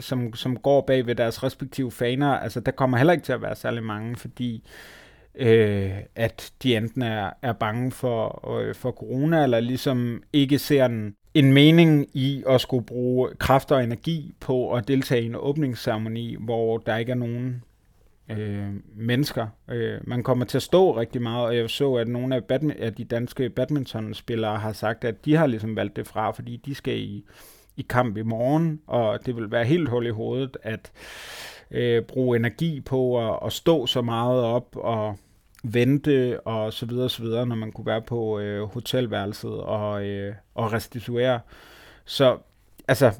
som, 0.00 0.34
som 0.34 0.56
går 0.56 0.80
bag 0.80 1.06
ved 1.06 1.14
deres 1.14 1.42
respektive 1.42 1.90
faner, 1.92 2.28
altså 2.28 2.60
der 2.60 2.72
kommer 2.72 2.96
heller 2.96 3.12
ikke 3.12 3.24
til 3.24 3.32
at 3.32 3.42
være 3.42 3.56
særlig 3.56 3.82
mange, 3.82 4.16
fordi 4.16 4.64
øh, 5.34 5.92
at 6.16 6.52
de 6.62 6.76
enten 6.76 7.02
er, 7.02 7.30
er 7.42 7.52
bange 7.52 7.92
for, 7.92 8.58
øh, 8.58 8.74
for 8.74 8.90
corona, 8.90 9.42
eller 9.42 9.60
ligesom 9.60 10.22
ikke 10.32 10.58
ser 10.58 10.84
en, 10.84 11.14
en 11.34 11.52
mening 11.52 12.06
i 12.14 12.44
at 12.48 12.60
skulle 12.60 12.86
bruge 12.86 13.28
kræfter 13.38 13.76
og 13.76 13.84
energi 13.84 14.34
på 14.40 14.72
at 14.72 14.88
deltage 14.88 15.22
i 15.22 15.26
en 15.26 15.36
åbningsceremoni, 15.36 16.36
hvor 16.40 16.78
der 16.78 16.96
ikke 16.96 17.12
er 17.12 17.16
nogen 17.16 17.62
øh, 18.38 18.68
mennesker. 18.94 19.46
Øh, 19.70 19.98
man 20.04 20.22
kommer 20.22 20.44
til 20.44 20.58
at 20.58 20.62
stå 20.62 20.96
rigtig 20.96 21.22
meget, 21.22 21.46
og 21.46 21.56
jeg 21.56 21.70
så, 21.70 21.94
at 21.94 22.08
nogle 22.08 22.36
af, 22.36 22.40
badmi- 22.52 22.82
af 22.82 22.94
de 22.94 23.04
danske 23.04 23.50
badmintonspillere 23.50 24.58
har 24.58 24.72
sagt, 24.72 25.04
at 25.04 25.24
de 25.24 25.36
har 25.36 25.46
ligesom 25.46 25.76
valgt 25.76 25.96
det 25.96 26.06
fra, 26.06 26.30
fordi 26.30 26.56
de 26.56 26.74
skal 26.74 26.98
i, 26.98 27.24
i 27.76 27.86
kamp 27.88 28.16
i 28.16 28.22
morgen, 28.22 28.80
og 28.86 29.26
det 29.26 29.36
vil 29.36 29.50
være 29.50 29.64
helt 29.64 29.88
hul 29.88 30.06
i 30.06 30.10
hovedet, 30.10 30.56
at 30.62 30.92
øh, 31.70 32.02
bruge 32.02 32.36
energi 32.36 32.80
på 32.80 33.28
at, 33.28 33.38
at 33.46 33.52
stå 33.52 33.86
så 33.86 34.02
meget 34.02 34.42
op 34.42 34.76
og 34.76 35.16
vente 35.64 36.40
og 36.40 36.72
så 36.72 36.86
videre, 36.86 37.08
så 37.08 37.22
videre, 37.22 37.46
når 37.46 37.56
man 37.56 37.72
kunne 37.72 37.86
være 37.86 38.02
på 38.02 38.38
øh, 38.38 38.62
hotelværelset 38.62 39.60
og, 39.60 40.04
øh, 40.04 40.34
og 40.54 40.72
restituere. 40.72 41.40
Så 42.04 42.38
altså, 42.88 43.12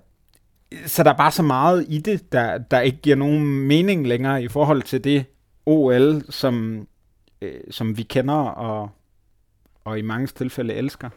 så 0.87 1.03
der 1.03 1.11
er 1.11 1.17
bare 1.17 1.31
så 1.31 1.43
meget 1.43 1.87
i 1.89 1.99
det, 1.99 2.33
der, 2.33 2.59
der 2.59 2.81
ikke 2.81 2.99
giver 2.99 3.17
nogen 3.17 3.67
mening 3.67 4.07
længere 4.07 4.43
i 4.43 4.49
forhold 4.49 4.83
til 4.83 5.05
det 5.05 5.25
OL, 5.67 6.23
som, 6.29 6.87
øh, 7.43 7.61
som 7.71 7.97
vi 7.97 8.03
kender 8.03 8.35
og, 8.35 8.91
og 9.85 9.99
i 9.99 10.03
mange 10.03 10.27
tilfælde 10.27 10.75
elsker. 10.75 11.11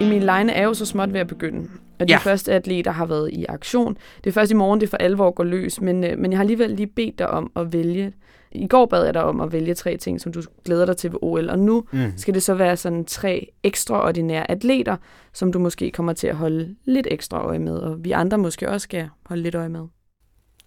Emil 0.00 0.22
Leine 0.22 0.52
er 0.52 0.64
jo 0.64 0.74
så 0.74 0.86
småt 0.86 1.12
ved 1.12 1.20
at 1.20 1.26
begynde. 1.26 1.70
Og 2.00 2.08
de 2.08 2.12
ja. 2.12 2.18
første 2.18 2.52
atleter 2.52 2.90
har 2.90 3.06
været 3.06 3.30
i 3.32 3.44
aktion. 3.48 3.96
Det 4.24 4.30
er 4.30 4.34
først 4.34 4.50
i 4.50 4.54
morgen, 4.54 4.80
det 4.80 4.88
for 4.88 4.96
alvor 4.96 5.30
går 5.30 5.44
løs, 5.44 5.80
men, 5.80 6.04
øh, 6.04 6.18
men 6.18 6.30
jeg 6.30 6.38
har 6.38 6.42
alligevel 6.42 6.70
lige 6.70 6.86
bedt 6.86 7.18
dig 7.18 7.30
om 7.30 7.52
at 7.56 7.72
vælge. 7.72 8.12
I 8.52 8.66
går 8.66 8.86
bad 8.86 9.04
jeg 9.04 9.14
dig 9.14 9.24
om 9.24 9.40
at 9.40 9.52
vælge 9.52 9.74
tre 9.74 9.96
ting, 9.96 10.20
som 10.20 10.32
du 10.32 10.42
glæder 10.64 10.86
dig 10.86 10.96
til 10.96 11.12
ved 11.12 11.18
OL, 11.22 11.50
og 11.50 11.58
nu 11.58 11.84
mm. 11.92 12.12
skal 12.16 12.34
det 12.34 12.42
så 12.42 12.54
være 12.54 12.76
sådan 12.76 13.04
tre 13.04 13.52
ekstraordinære 13.62 14.50
atleter, 14.50 14.96
som 15.32 15.52
du 15.52 15.58
måske 15.58 15.90
kommer 15.90 16.12
til 16.12 16.26
at 16.26 16.36
holde 16.36 16.74
lidt 16.84 17.06
ekstra 17.10 17.46
øje 17.46 17.58
med, 17.58 17.76
og 17.76 18.04
vi 18.04 18.12
andre 18.12 18.38
måske 18.38 18.68
også 18.68 18.84
skal 18.84 19.08
holde 19.26 19.42
lidt 19.42 19.54
øje 19.54 19.68
med. 19.68 19.86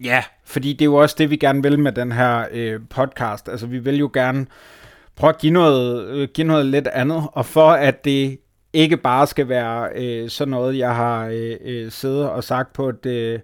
Ja, 0.04 0.24
fordi 0.44 0.72
det 0.72 0.82
er 0.82 0.84
jo 0.84 0.94
også 0.94 1.16
det, 1.18 1.30
vi 1.30 1.36
gerne 1.36 1.62
vil 1.62 1.78
med 1.78 1.92
den 1.92 2.12
her 2.12 2.46
øh, 2.52 2.80
podcast. 2.90 3.48
Altså, 3.48 3.66
vi 3.66 3.78
vil 3.78 3.96
jo 3.96 4.10
gerne 4.14 4.46
prøve 5.16 5.28
at 5.28 5.38
give 5.38 5.52
noget, 5.52 6.08
øh, 6.08 6.28
give 6.34 6.46
noget 6.46 6.66
lidt 6.66 6.86
andet, 6.86 7.22
og 7.32 7.46
for 7.46 7.70
at 7.70 8.04
det 8.04 8.38
ikke 8.72 8.96
bare 8.96 9.26
skal 9.26 9.48
være 9.48 9.88
øh, 9.94 10.28
sådan 10.28 10.50
noget, 10.50 10.78
jeg 10.78 10.94
har 10.94 11.26
øh, 11.26 11.56
øh, 11.60 11.90
siddet 11.90 12.30
og 12.30 12.44
sagt 12.44 12.72
på 12.72 12.88
et 12.88 13.06
øh, 13.06 13.40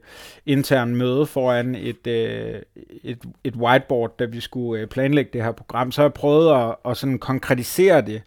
internt 0.47 0.97
møde 0.97 1.27
foran 1.27 1.75
et, 1.75 2.07
øh, 2.07 2.63
et, 3.05 3.19
et 3.45 3.57
whiteboard, 3.57 4.19
da 4.19 4.25
vi 4.25 4.41
skulle 4.41 4.83
øh, 4.83 4.89
planlægge 4.89 5.31
det 5.33 5.45
her 5.45 5.53
program, 5.53 5.93
så 5.93 6.01
har 6.01 6.07
jeg 6.07 6.15
prøvet 6.15 6.69
at, 6.69 6.91
at 6.91 6.97
sådan 6.97 7.19
konkretisere 7.19 8.01
det, 8.01 8.23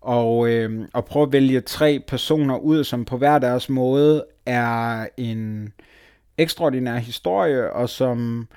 og, 0.00 0.48
øh, 0.48 0.88
og 0.92 1.04
prøve 1.04 1.22
at 1.22 1.32
vælge 1.32 1.60
tre 1.60 2.02
personer 2.08 2.56
ud, 2.56 2.84
som 2.84 3.04
på 3.04 3.16
hver 3.16 3.38
deres 3.38 3.68
måde 3.68 4.24
er 4.46 5.06
en 5.16 5.72
ekstraordinær 6.38 6.96
historie, 6.96 7.72
og 7.72 7.88
som 7.88 8.48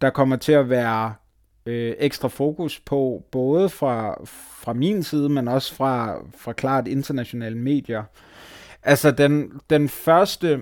der 0.00 0.10
kommer 0.10 0.36
til 0.36 0.52
at 0.52 0.70
være 0.70 1.14
øh, 1.66 1.94
ekstra 1.98 2.28
fokus 2.28 2.80
på, 2.80 3.24
både 3.30 3.68
fra, 3.68 4.24
fra 4.62 4.72
min 4.72 5.02
side, 5.02 5.28
men 5.28 5.48
også 5.48 5.74
fra, 5.74 6.18
fra 6.38 6.52
klart 6.52 6.88
internationale 6.88 7.58
medier. 7.58 8.02
Altså 8.82 9.10
den, 9.10 9.52
den 9.70 9.88
første, 9.88 10.60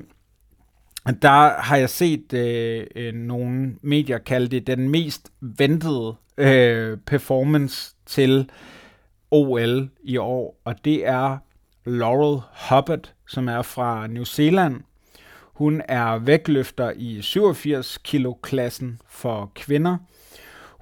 der 1.22 1.60
har 1.60 1.76
jeg 1.76 1.90
set 1.90 2.32
øh, 2.32 2.86
øh, 2.96 3.14
nogle 3.14 3.76
medier 3.82 4.18
kalde 4.18 4.48
det 4.48 4.66
den 4.66 4.88
mest 4.88 5.32
ventede 5.40 6.14
øh, 6.38 6.98
performance 7.06 7.94
til 8.06 8.50
OL 9.30 9.90
i 10.02 10.16
år, 10.16 10.60
og 10.64 10.84
det 10.84 11.06
er 11.06 11.38
Laurel 11.84 12.42
Hubbard, 12.70 13.12
som 13.28 13.48
er 13.48 13.62
fra 13.62 14.06
New 14.06 14.24
Zealand. 14.24 14.80
Hun 15.52 15.82
er 15.88 16.18
vægtløfter 16.18 16.92
i 16.96 17.22
87 17.22 17.98
kilo 17.98 18.34
klassen 18.34 19.00
for 19.08 19.52
kvinder, 19.54 19.96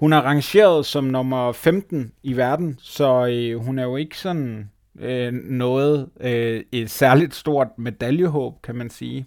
hun 0.01 0.13
er 0.13 0.21
rangeret 0.21 0.87
som 0.87 1.05
nummer 1.05 1.53
15 1.53 2.13
i 2.23 2.37
verden, 2.37 2.79
så 2.83 3.27
øh, 3.27 3.61
hun 3.61 3.79
er 3.79 3.83
jo 3.83 3.97
ikke 3.97 4.19
sådan 4.19 4.71
øh, 4.99 5.33
noget 5.33 6.09
øh, 6.21 6.65
et 6.73 6.91
særligt 6.91 7.35
stort 7.35 7.69
medaljehåb, 7.79 8.63
kan 8.63 8.77
man 8.77 8.91
sige. 8.91 9.27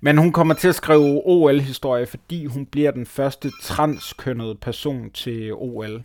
Men 0.00 0.18
hun 0.18 0.32
kommer 0.32 0.54
til 0.54 0.68
at 0.68 0.74
skrive 0.74 1.22
OL-historie, 1.24 2.06
fordi 2.06 2.46
hun 2.46 2.66
bliver 2.66 2.90
den 2.90 3.06
første 3.06 3.50
transkønnede 3.62 4.54
person 4.54 5.10
til 5.10 5.52
OL. 5.54 6.04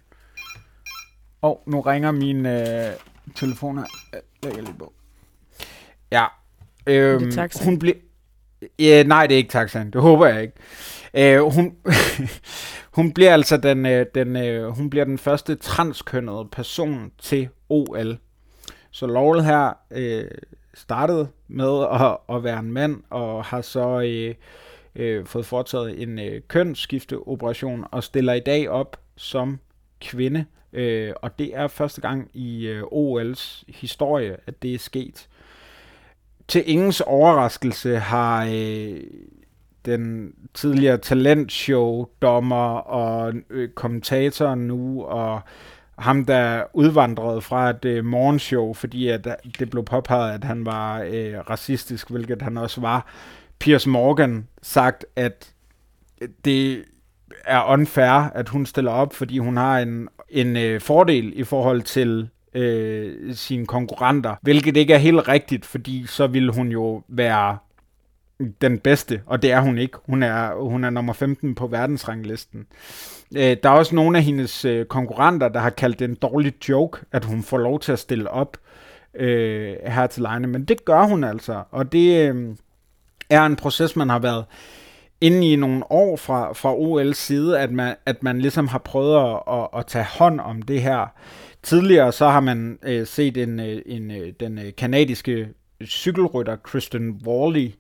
Og 1.42 1.64
nu 1.68 1.82
ringer 1.82 2.12
min 2.12 2.46
øh, 2.46 2.92
telefon 3.36 3.78
her. 3.78 3.86
Lægger 4.44 4.62
lige 4.62 4.76
på. 4.80 4.94
Ja. 6.12 6.26
Øhm, 6.88 7.20
det 7.20 7.38
er 7.38 7.66
hun 7.66 7.80
bliver... 7.80 7.96
Ja, 8.80 9.04
nej, 9.04 9.28
det 9.28 9.34
er 9.34 9.38
ikke 9.38 9.52
taxaen. 9.52 9.92
Det 9.94 10.02
håber 10.02 10.28
jeg 10.28 10.42
ikke. 10.42 10.54
Øh, 11.14 11.40
hun, 11.42 11.76
hun 12.98 13.14
bliver 13.14 13.34
altså 13.34 13.58
den, 13.58 13.86
øh, 13.86 14.06
den, 14.16 14.36
øh, 14.36 14.68
hun 14.68 14.90
bliver 14.90 15.06
den 15.06 15.18
første 15.18 15.56
transkønnede 15.56 16.48
person 16.52 17.12
til 17.22 17.50
OL. 17.70 18.18
Så 18.92 19.08
Laurel 19.08 19.44
her 19.44 19.74
øh, 19.92 20.26
startede 20.74 21.28
med 21.48 21.86
at, 21.92 22.36
at 22.36 22.44
være 22.44 22.60
en 22.60 22.72
mand, 22.72 23.04
og 23.10 23.46
har 23.46 23.62
så 23.62 24.02
øh, 24.02 24.36
øh, 24.96 25.26
fået 25.26 25.46
foretaget 25.46 26.02
en 26.02 26.20
øh, 26.20 26.42
kønsskifteoperation, 26.48 27.86
og 27.92 28.04
stiller 28.04 28.34
i 28.34 28.40
dag 28.40 28.70
op 28.70 29.00
som 29.16 29.60
kvinde. 30.02 30.46
Øh, 30.74 31.14
og 31.22 31.40
det 31.40 31.56
er 31.56 31.68
første 31.68 32.02
gang 32.02 32.30
i 32.34 32.68
øh, 32.68 32.84
OL's 32.84 33.64
historie, 33.68 34.38
at 34.48 34.62
det 34.62 34.74
er 34.74 34.80
sket. 34.80 35.28
Til 36.48 36.64
ingens 36.66 37.02
overraskelse 37.02 38.00
har 38.00 38.46
øh, 38.52 39.04
den 39.86 40.34
tidligere 40.54 40.98
talentshow-dommer 40.98 42.74
og 42.76 43.34
øh, 43.50 43.70
kommentator 43.70 44.56
nu, 44.56 45.04
og 45.04 45.42
ham, 45.98 46.26
der 46.26 46.64
udvandrede 46.74 47.42
fra 47.42 47.70
et 47.70 47.86
øh, 47.86 48.06
morgenshow, 48.06 48.74
fordi 48.74 49.08
at 49.08 49.28
øh, 49.28 49.34
det 49.60 49.70
blev 49.70 49.86
påpeget, 49.86 50.34
at 50.34 50.44
han 50.44 50.66
var 50.66 51.02
øh, 51.02 51.40
racistisk, 51.50 52.10
hvilket 52.10 52.42
han 52.42 52.58
også 52.58 52.82
var. 52.82 53.08
Piers 53.60 53.88
Morgan 53.88 54.48
sagt, 54.62 55.06
at 55.16 55.54
øh, 56.22 56.30
det 56.46 56.84
er 57.46 57.74
unfair, 57.74 58.30
at 58.36 58.50
hun 58.50 58.66
stiller 58.66 58.92
op, 58.92 59.14
fordi 59.14 59.38
hun 59.38 59.58
har 59.58 59.80
en, 59.80 60.08
en 60.30 60.58
øh, 60.58 60.82
fordel 60.82 61.34
i 61.36 61.44
forhold 61.44 61.82
til 61.82 62.30
øh, 62.54 63.34
sine 63.34 63.66
konkurrenter, 63.66 64.36
hvilket 64.42 64.78
ikke 64.78 64.94
er 64.94 64.98
helt 64.98 65.28
rigtigt, 65.28 65.66
fordi 65.66 66.06
så 66.08 66.28
ville 66.28 66.52
hun 66.54 66.68
jo 66.68 67.04
være 67.08 67.58
den 68.62 68.80
bedste, 68.80 69.22
og 69.26 69.42
det 69.42 69.52
er 69.52 69.62
hun 69.62 69.78
ikke. 69.78 69.98
Hun 70.06 70.24
er, 70.24 70.54
hun 70.70 70.84
er 70.84 70.90
nummer 70.90 71.14
15 71.14 71.56
på 71.56 71.68
verdensranglisten. 71.68 72.66
Øh, 73.36 73.58
der 73.64 73.70
er 73.70 73.74
også 73.74 73.96
nogle 73.96 74.18
af 74.18 74.24
hendes 74.24 74.66
øh, 74.66 74.86
konkurrenter, 74.86 75.50
der 75.50 75.60
har 75.60 75.70
kaldt 75.70 76.00
det 76.00 76.10
en 76.10 76.16
dårlig 76.16 76.70
joke, 76.70 77.00
at 77.12 77.26
hun 77.26 77.44
får 77.44 77.58
lov 77.58 77.80
til 77.80 77.92
at 77.92 78.00
stille 78.00 78.30
op 78.30 78.58
øh, 79.14 79.76
her 79.86 80.08
til 80.08 80.22
lejene, 80.22 80.48
men 80.48 80.66
det 80.66 80.86
gør 80.86 81.04
hun 81.04 81.24
altså, 81.24 81.64
og 81.72 81.92
det 81.92 82.30
øh, 82.30 82.56
er 83.30 83.46
en 83.46 83.56
proces, 83.56 83.96
man 83.96 84.10
har 84.10 84.20
været 84.20 84.46
inde 85.22 85.52
i 85.52 85.56
nogle 85.56 85.92
år 85.92 86.18
fra, 86.18 86.54
fra 86.54 86.76
OL's 86.76 87.14
side, 87.14 87.60
at 87.60 87.72
man, 87.72 87.96
at 88.06 88.24
man 88.24 88.40
ligesom 88.40 88.68
har 88.68 88.80
prøvet 88.80 89.16
at, 89.16 89.42
at, 89.54 89.68
at 89.78 89.86
tage 89.86 90.06
hånd 90.06 90.40
om 90.40 90.62
det 90.62 90.82
her. 90.82 91.14
Tidligere 91.64 92.12
så 92.12 92.30
har 92.30 92.40
man 92.40 92.80
øh, 92.84 93.08
set 93.08 93.38
en, 93.38 93.60
øh, 93.60 93.82
en, 93.86 94.12
øh, 94.12 94.34
den 94.40 94.60
øh, 94.60 94.72
kanadiske 94.78 95.50
cykelrytter 95.86 96.56
Kristen 96.56 97.22
Worley 97.26 97.72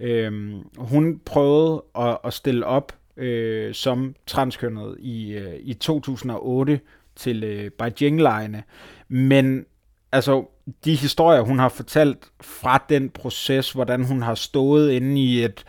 Øhm, 0.00 0.62
hun 0.78 1.20
prøvede 1.24 1.82
at, 1.98 2.18
at 2.24 2.32
stille 2.32 2.66
op 2.66 2.92
øh, 3.16 3.74
som 3.74 4.14
transkønnet 4.26 4.96
i, 4.98 5.32
øh, 5.32 5.54
i 5.60 5.74
2008 5.74 6.80
til 7.16 7.44
øh, 7.44 7.70
Beijing-lejene, 7.70 8.62
men 9.08 9.66
altså 10.12 10.44
de 10.84 10.94
historier, 10.94 11.40
hun 11.40 11.58
har 11.58 11.68
fortalt 11.68 12.18
fra 12.40 12.84
den 12.88 13.10
proces, 13.10 13.72
hvordan 13.72 14.04
hun 14.04 14.22
har 14.22 14.34
stået 14.34 14.92
inde 14.92 15.20
i 15.20 15.44
et, 15.44 15.64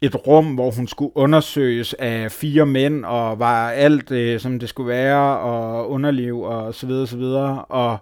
et 0.00 0.26
rum, 0.26 0.54
hvor 0.54 0.70
hun 0.70 0.88
skulle 0.88 1.16
undersøges 1.16 1.94
af 1.94 2.32
fire 2.32 2.66
mænd, 2.66 3.04
og 3.04 3.38
var 3.38 3.70
alt, 3.70 4.10
øh, 4.10 4.40
som 4.40 4.58
det 4.58 4.68
skulle 4.68 4.88
være, 4.88 5.38
og 5.38 5.90
underliv, 5.90 6.40
og 6.40 6.74
så 6.74 6.86
videre, 6.86 7.06
så 7.06 7.16
videre. 7.16 7.64
Og 7.64 7.98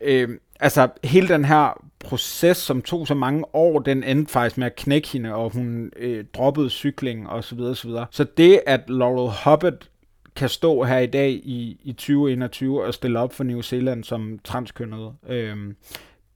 øh, 0.00 0.28
altså, 0.60 0.88
hele 1.04 1.28
den 1.28 1.44
her 1.44 1.84
proces, 2.04 2.56
som 2.56 2.82
tog 2.82 3.06
så 3.06 3.14
mange 3.14 3.44
år, 3.54 3.78
den 3.78 4.02
endte 4.02 4.32
faktisk 4.32 4.58
med 4.58 4.66
at 4.66 4.76
knække 4.76 5.08
hende, 5.08 5.34
og 5.34 5.50
hun 5.50 5.92
øh, 5.96 6.24
droppede 6.34 6.70
cykling 6.70 7.28
og 7.28 7.44
så 7.44 7.54
videre, 7.54 7.74
så 7.74 7.88
videre. 7.88 8.06
Så 8.10 8.24
det, 8.36 8.60
at 8.66 8.90
Laurel 8.90 9.30
Hobbit 9.30 9.90
kan 10.36 10.48
stå 10.48 10.82
her 10.82 10.98
i 10.98 11.06
dag 11.06 11.30
i, 11.30 11.80
i 11.82 11.92
2021 11.92 12.84
og 12.84 12.94
stille 12.94 13.18
op 13.18 13.32
for 13.32 13.44
New 13.44 13.60
Zealand 13.60 14.04
som 14.04 14.38
transkønnet, 14.44 15.12
øh, 15.28 15.56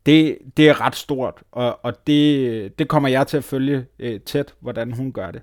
det, 0.06 0.38
det 0.56 0.68
er 0.68 0.80
ret 0.80 0.96
stort, 0.96 1.42
og, 1.52 1.84
og 1.84 2.06
det, 2.06 2.78
det 2.78 2.88
kommer 2.88 3.08
jeg 3.08 3.26
til 3.26 3.36
at 3.36 3.44
følge 3.44 3.86
øh, 3.98 4.20
tæt, 4.20 4.54
hvordan 4.60 4.92
hun 4.92 5.12
gør 5.12 5.30
det. 5.30 5.42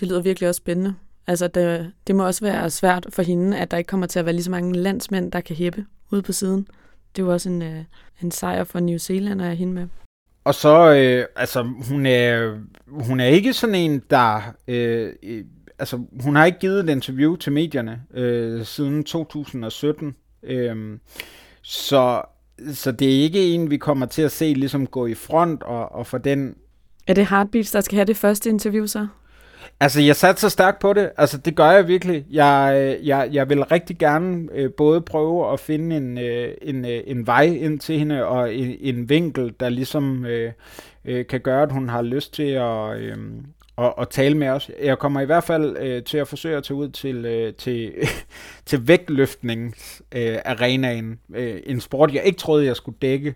Det 0.00 0.08
lyder 0.08 0.22
virkelig 0.22 0.48
også 0.48 0.58
spændende. 0.58 0.94
Altså, 1.26 1.48
det, 1.48 1.92
det 2.06 2.16
må 2.16 2.26
også 2.26 2.44
være 2.44 2.70
svært 2.70 3.06
for 3.10 3.22
hende, 3.22 3.58
at 3.58 3.70
der 3.70 3.76
ikke 3.76 3.88
kommer 3.88 4.06
til 4.06 4.18
at 4.18 4.24
være 4.24 4.32
lige 4.32 4.44
så 4.44 4.50
mange 4.50 4.74
landsmænd, 4.74 5.32
der 5.32 5.40
kan 5.40 5.56
hæppe 5.56 5.86
ude 6.10 6.22
på 6.22 6.32
siden 6.32 6.68
det 7.16 7.26
var 7.26 7.32
også 7.32 7.48
en, 7.48 7.62
øh, 7.62 7.84
en 8.22 8.30
sejr 8.30 8.64
for 8.64 8.80
New 8.80 8.98
Zealand 8.98 9.40
at 9.40 9.46
have 9.46 9.56
hende 9.56 9.72
med. 9.72 9.86
Og 10.44 10.54
så, 10.54 10.94
øh, 10.94 11.26
altså, 11.36 11.62
hun 11.88 12.06
er, 12.06 12.58
hun 12.86 13.20
er 13.20 13.26
ikke 13.26 13.52
sådan 13.52 13.74
en, 13.74 14.02
der, 14.10 14.54
øh, 14.68 15.12
øh, 15.22 15.44
altså, 15.78 16.00
hun 16.20 16.36
har 16.36 16.44
ikke 16.44 16.58
givet 16.58 16.80
et 16.80 16.88
interview 16.88 17.36
til 17.36 17.52
medierne 17.52 18.02
øh, 18.14 18.64
siden 18.64 19.04
2017. 19.04 20.16
Øh, 20.42 20.98
så, 21.62 22.22
så 22.72 22.92
det 22.92 23.08
er 23.08 23.22
ikke 23.22 23.54
en, 23.54 23.70
vi 23.70 23.76
kommer 23.76 24.06
til 24.06 24.22
at 24.22 24.32
se 24.32 24.54
ligesom 24.54 24.86
gå 24.86 25.06
i 25.06 25.14
front 25.14 25.62
og, 25.62 25.92
og 25.92 26.06
for 26.06 26.18
den... 26.18 26.54
Er 27.06 27.14
det 27.14 27.26
Heartbeats, 27.26 27.70
der 27.70 27.80
skal 27.80 27.96
have 27.96 28.06
det 28.06 28.16
første 28.16 28.50
interview 28.50 28.86
så? 28.86 29.06
Altså, 29.80 30.00
jeg 30.00 30.16
satte 30.16 30.40
så 30.40 30.48
stærkt 30.48 30.78
på 30.78 30.92
det. 30.92 31.10
Altså, 31.16 31.38
det 31.38 31.56
gør 31.56 31.70
jeg 31.70 31.88
virkelig. 31.88 32.24
Jeg, 32.30 32.98
jeg, 33.02 33.28
jeg 33.32 33.48
vil 33.48 33.64
rigtig 33.64 33.98
gerne 33.98 34.48
øh, 34.52 34.70
både 34.76 35.00
prøve 35.00 35.52
at 35.52 35.60
finde 35.60 35.96
en, 35.96 36.18
øh, 36.18 36.48
en, 36.62 36.84
øh, 36.84 37.00
en 37.06 37.26
vej 37.26 37.44
ind 37.44 37.80
til 37.80 37.98
hende, 37.98 38.24
og 38.24 38.54
en, 38.54 38.76
en 38.80 39.08
vinkel, 39.08 39.54
der 39.60 39.68
ligesom 39.68 40.26
øh, 40.26 40.52
øh, 41.04 41.26
kan 41.26 41.40
gøre, 41.40 41.62
at 41.62 41.72
hun 41.72 41.88
har 41.88 42.02
lyst 42.02 42.34
til 42.34 42.50
at, 42.50 42.96
øh, 42.96 43.16
at, 43.78 43.94
at 43.98 44.08
tale 44.08 44.36
med 44.36 44.48
os. 44.48 44.70
Jeg 44.82 44.98
kommer 44.98 45.20
i 45.20 45.24
hvert 45.24 45.44
fald 45.44 45.76
øh, 45.80 46.02
til 46.02 46.18
at 46.18 46.28
forsøge 46.28 46.56
at 46.56 46.64
tage 46.64 46.76
ud 46.76 46.88
til, 46.88 47.24
øh, 47.24 47.54
til, 47.54 47.92
til 48.66 48.88
vægtløftningsarenaen. 48.88 51.18
Øh, 51.34 51.54
øh, 51.54 51.60
en 51.66 51.80
sport, 51.80 52.14
jeg 52.14 52.22
ikke 52.24 52.38
troede, 52.38 52.66
jeg 52.66 52.76
skulle 52.76 52.98
dække. 53.02 53.34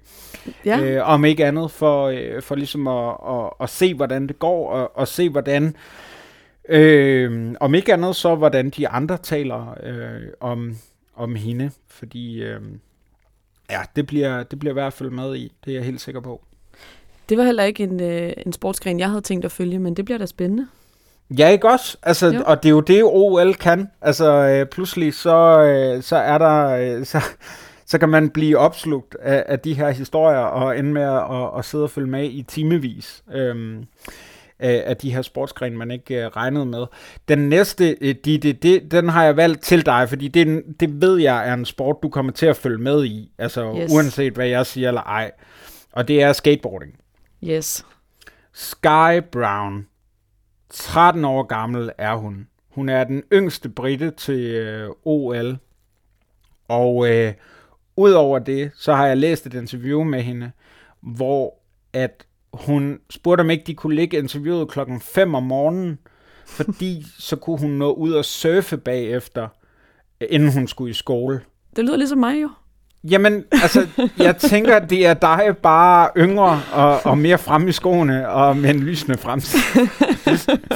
Ja. 0.65 0.81
Øh, 0.81 1.09
om 1.09 1.25
ikke 1.25 1.47
andet, 1.47 1.71
for, 1.71 2.07
øh, 2.07 2.43
for 2.43 2.55
ligesom 2.55 2.87
at, 2.87 3.17
at, 3.29 3.51
at 3.61 3.71
se, 3.71 3.95
hvordan 3.95 4.27
det 4.27 4.39
går, 4.39 4.71
og, 4.71 4.97
og 4.97 5.09
se, 5.09 5.29
hvordan 5.29 5.65
Øh, 5.65 5.73
om 7.61 7.75
ikke 7.75 7.93
andet 7.93 8.17
så, 8.17 8.35
hvordan 8.35 8.71
de 8.71 8.89
andre 8.89 9.19
taler 9.19 9.77
øh, 9.83 10.29
om, 10.41 10.77
om 11.17 11.35
hende, 11.35 11.71
fordi 11.89 12.43
øh, 12.43 12.61
ja, 13.71 13.81
det 13.97 14.07
bliver, 14.07 14.43
det 14.43 14.59
bliver 14.59 14.73
i 14.73 14.79
hvert 14.81 14.93
fald 14.93 15.11
med 15.11 15.37
i, 15.37 15.53
det 15.65 15.71
er 15.71 15.75
jeg 15.75 15.85
helt 15.85 16.01
sikker 16.01 16.21
på. 16.21 16.41
Det 17.29 17.39
var 17.39 17.45
heller 17.45 17.65
ikke 17.65 17.83
en, 17.83 18.01
øh, 18.01 18.33
en 18.47 18.53
sportsgren, 18.53 18.99
jeg 19.01 19.09
havde 19.09 19.21
tænkt 19.21 19.45
at 19.45 19.53
følge, 19.53 19.79
men 19.79 19.95
det 19.95 20.05
bliver 20.05 20.19
da 20.19 20.27
spændende. 20.27 20.67
Ja, 21.39 21.49
ikke 21.49 21.71
også? 21.71 21.97
Altså, 22.03 22.27
Jo. 22.27 22.43
og 22.47 22.63
det 22.63 22.69
er 22.69 22.71
jo 22.73 22.81
det, 22.81 23.03
OL 23.05 23.55
kan. 23.55 23.89
Altså, 24.01 24.27
øh, 24.33 24.67
pludselig 24.67 25.15
så, 25.15 25.61
øh, 25.61 26.03
så 26.03 26.17
er 26.17 26.39
der... 26.39 26.67
Øh, 26.67 27.05
så, 27.07 27.21
så 27.87 27.99
kan 27.99 28.09
man 28.09 28.31
blive 28.31 28.59
opslugt 28.59 29.17
af, 29.23 29.45
af 29.47 29.59
de 29.61 29.75
her 29.75 29.91
historier 29.91 30.39
og 30.39 30.79
ende 30.79 30.93
med 30.93 31.03
at, 31.03 31.23
at, 31.31 31.59
at 31.59 31.65
sidde 31.65 31.85
og 31.85 31.91
følge 31.91 32.09
med 32.09 32.25
i 32.25 32.43
timevis 32.49 33.23
øhm, 33.33 33.85
af, 34.61 34.83
af 34.87 34.97
de 34.97 35.15
her 35.15 35.23
sportsgrene, 35.23 35.77
man 35.77 35.91
ikke 35.91 36.25
øh, 36.25 36.27
regnede 36.27 36.67
med. 36.67 36.87
Den 37.29 37.39
næste, 37.49 37.97
øh, 38.01 38.15
de, 38.25 38.39
de, 38.39 38.53
de, 38.53 38.81
den 38.91 39.09
har 39.09 39.25
jeg 39.25 39.37
valgt 39.37 39.63
til 39.63 39.87
dig, 39.87 40.09
fordi 40.09 40.29
det, 40.29 40.63
det 40.81 41.01
ved 41.03 41.17
jeg 41.19 41.49
er 41.49 41.55
en 41.55 41.65
sport, 41.65 41.97
du 42.03 42.09
kommer 42.09 42.33
til 42.33 42.47
at 42.47 42.57
følge 42.57 42.79
med 42.79 43.05
i, 43.05 43.33
altså 43.39 43.75
Yes. 43.83 43.93
uanset 43.93 44.33
hvad 44.33 44.47
jeg 44.47 44.67
siger 44.67 44.89
eller 44.89 45.03
ej. 45.03 45.31
Og 45.93 46.09
det 46.09 46.23
er 46.23 46.33
skateboarding. 46.33 46.93
Yes. 47.45 47.87
Sky 48.53 49.23
Brown. 49.33 49.87
13 50.71 51.25
år 51.25 51.43
gammel 51.43 51.91
er 51.99 52.15
hun. 52.15 52.47
Hun 52.75 52.89
er 52.89 53.05
den 53.05 53.23
yngste 53.33 53.69
britte 53.69 54.11
til 54.11 54.41
øh, 54.41 54.91
OL. 55.05 55.59
Og 56.69 57.09
øh, 57.11 57.33
udover 57.97 58.39
det, 58.39 58.71
så 58.75 58.95
har 58.95 59.07
jeg 59.07 59.17
læst 59.17 59.47
et 59.47 59.55
interview 59.55 60.03
med 60.03 60.23
hende, 60.23 60.51
hvor 61.01 61.55
at 61.93 62.27
hun 62.53 62.99
spurgte, 63.11 63.41
om 63.41 63.51
ikke 63.51 63.65
de 63.67 63.75
kunne 63.75 63.95
ligge 63.95 64.19
interviewet 64.19 64.69
klokken 64.69 65.01
5 65.01 65.35
om 65.35 65.43
morgenen, 65.43 65.99
fordi 66.47 67.05
så 67.19 67.37
kunne 67.37 67.59
hun 67.59 67.71
nå 67.71 67.93
ud 67.93 68.13
og 68.13 68.25
surfe 68.25 68.77
bagefter, 68.77 69.49
øh, 70.21 70.29
inden 70.31 70.53
hun 70.53 70.69
skulle 70.69 70.91
i 70.91 70.95
skole. 70.95 71.41
Det 71.77 71.85
lyder 71.85 71.97
ligesom 71.97 72.19
mig 72.19 72.43
jo. 72.43 72.51
Jamen, 73.05 73.45
altså, 73.53 73.87
jeg 74.19 74.37
tænker, 74.37 74.79
det 74.79 75.07
er 75.07 75.15
dig 75.15 75.57
bare 75.63 76.11
yngre 76.17 76.63
og, 76.73 77.07
og 77.07 77.19
mere 77.19 77.39
fremme 77.39 77.69
i 77.69 77.73
skoene 77.73 78.29
og 78.29 78.57
med 78.57 78.71
en 78.71 78.81
lysende 78.81 79.19
fremtid. 79.19 79.59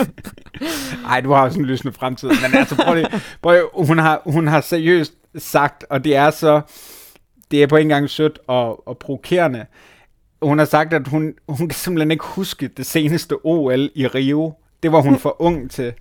Ej, 1.10 1.20
du 1.20 1.32
har 1.32 1.42
også 1.42 1.58
en 1.58 1.64
lysende 1.64 1.92
fremtid, 1.92 2.28
men 2.28 2.58
altså, 2.58 2.76
prøv 2.76 2.94
lige, 2.94 3.08
prøv 3.42 3.52
lige, 3.52 3.86
hun, 3.86 3.98
har, 3.98 4.22
hun 4.26 4.46
har 4.46 4.60
seriøst 4.60 5.12
sagt, 5.38 5.84
og 5.90 6.04
det 6.04 6.16
er 6.16 6.30
så, 6.30 6.60
det 7.50 7.62
er 7.62 7.66
på 7.66 7.76
en 7.76 7.88
gang 7.88 8.10
sødt 8.10 8.38
og, 8.46 8.88
og 8.88 8.98
provokerende, 8.98 9.66
hun 10.48 10.58
har 10.58 10.64
sagt, 10.64 10.92
at 10.92 11.08
hun, 11.08 11.34
hun 11.48 11.68
kan 11.68 11.74
simpelthen 11.76 12.10
ikke 12.10 12.24
huske 12.24 12.68
det 12.68 12.86
seneste 12.86 13.36
OL 13.44 13.90
i 13.94 14.06
Rio. 14.06 14.52
Det 14.82 14.92
var 14.92 15.00
hun 15.00 15.18
for 15.24 15.36
ung 15.42 15.70
til. 15.70 15.92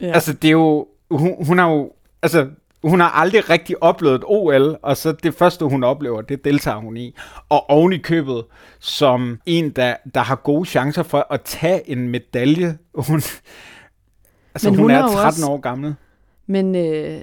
Ja. 0.00 0.06
Altså, 0.12 0.32
det 0.32 0.48
er 0.48 0.52
jo... 0.52 0.86
Hun, 1.10 1.44
hun 1.46 1.58
har 1.58 1.70
jo... 1.70 1.92
Altså, 2.22 2.48
hun 2.84 3.00
har 3.00 3.08
aldrig 3.08 3.50
rigtig 3.50 3.82
oplevet 3.82 4.14
et 4.14 4.22
OL, 4.26 4.78
og 4.82 4.96
så 4.96 5.12
det 5.12 5.34
første, 5.34 5.64
hun 5.64 5.84
oplever, 5.84 6.20
det 6.22 6.44
deltager 6.44 6.76
hun 6.76 6.96
i. 6.96 7.14
Og 7.48 7.70
oven 7.70 7.92
i 7.92 7.98
købet, 7.98 8.44
som 8.78 9.40
en, 9.46 9.70
der, 9.70 9.96
der 10.14 10.20
har 10.20 10.34
gode 10.36 10.64
chancer 10.68 11.02
for 11.02 11.26
at 11.30 11.40
tage 11.42 11.90
en 11.90 12.08
medalje. 12.08 12.78
Hun, 12.94 13.16
altså, 14.54 14.70
Men 14.70 14.74
hun, 14.74 14.78
hun 14.78 14.90
er 14.90 14.94
har 14.94 15.02
jo 15.02 15.08
13 15.14 15.26
også- 15.26 15.46
år 15.46 15.60
gammel. 15.60 15.94
Men 16.46 16.74
øh, 16.76 17.20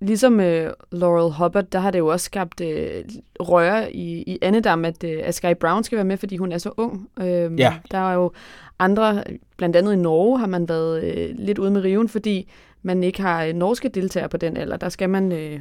ligesom 0.00 0.40
øh, 0.40 0.72
Laurel 0.92 1.32
Hubbard, 1.32 1.64
der 1.64 1.78
har 1.78 1.90
det 1.90 1.98
jo 1.98 2.06
også 2.06 2.24
skabt 2.24 2.60
øh, 2.60 3.04
røre 3.40 3.92
i, 3.92 4.22
i 4.22 4.38
Annedam, 4.42 4.84
at, 4.84 5.04
øh, 5.04 5.20
at 5.24 5.34
Sky 5.34 5.54
Brown 5.60 5.84
skal 5.84 5.96
være 5.96 6.04
med, 6.04 6.16
fordi 6.16 6.36
hun 6.36 6.52
er 6.52 6.58
så 6.58 6.70
ung. 6.76 7.08
Øh, 7.20 7.26
Ja. 7.60 7.74
Der 7.90 7.98
er 7.98 8.14
jo 8.14 8.32
andre, 8.78 9.24
blandt 9.56 9.76
andet 9.76 9.92
i 9.92 9.96
Norge 9.96 10.38
har 10.38 10.46
man 10.46 10.68
været 10.68 11.04
øh, 11.04 11.30
lidt 11.38 11.58
ude 11.58 11.70
med 11.70 11.80
riven, 11.84 12.08
fordi 12.08 12.50
man 12.82 13.04
ikke 13.04 13.22
har 13.22 13.44
øh, 13.44 13.52
norske 13.54 13.88
deltagere 13.88 14.28
på 14.28 14.36
den 14.36 14.56
alder. 14.56 14.76
Der 14.76 14.88
skal 14.88 15.10
man 15.10 15.32
øh, 15.32 15.60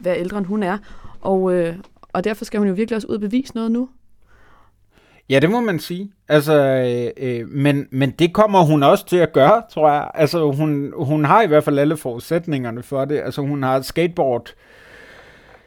være 0.00 0.18
ældre, 0.20 0.38
end 0.38 0.46
hun 0.46 0.62
er. 0.62 0.78
Og, 1.20 1.52
øh, 1.54 1.76
og 2.12 2.24
derfor 2.24 2.44
skal 2.44 2.58
hun 2.58 2.68
jo 2.68 2.74
virkelig 2.74 2.96
også 2.96 3.08
ud 3.08 3.14
og 3.14 3.20
bevise 3.20 3.54
noget 3.54 3.70
nu. 3.70 3.88
Ja, 5.30 5.40
det 5.40 5.50
må 5.50 5.60
man 5.60 5.78
sige. 5.78 6.10
Altså, 6.28 6.54
øh, 6.54 7.10
øh, 7.28 7.48
men, 7.48 7.88
men 7.90 8.10
det 8.10 8.32
kommer 8.32 8.62
hun 8.62 8.82
også 8.82 9.06
til 9.06 9.16
at 9.16 9.32
gøre, 9.32 9.62
tror 9.70 9.90
jeg. 9.90 10.10
Altså, 10.14 10.50
hun, 10.50 10.92
hun 10.96 11.24
har 11.24 11.42
i 11.42 11.46
hvert 11.46 11.64
fald 11.64 11.78
alle 11.78 11.96
forudsætningerne 11.96 12.82
for 12.82 13.04
det. 13.04 13.20
Altså, 13.24 13.40
hun 13.40 13.62
har 13.62 13.80
skateboard 13.80 14.54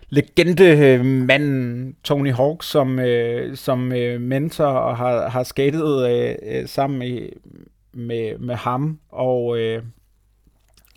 legende 0.09 0.65
øh, 0.65 1.05
manden 1.05 1.95
Tony 2.03 2.33
Hawk 2.33 2.63
som, 2.63 2.99
øh, 2.99 3.57
som 3.57 3.91
øh, 3.91 4.21
mentor 4.21 4.65
og 4.65 4.97
har, 4.97 5.29
har 5.29 5.43
skatet 5.43 6.09
øh, 6.09 6.35
øh, 6.43 6.67
sammen 6.67 6.99
med, 6.99 7.29
med, 7.93 8.37
med 8.37 8.55
ham. 8.55 8.99
Og 9.09 9.59
øh, 9.59 9.83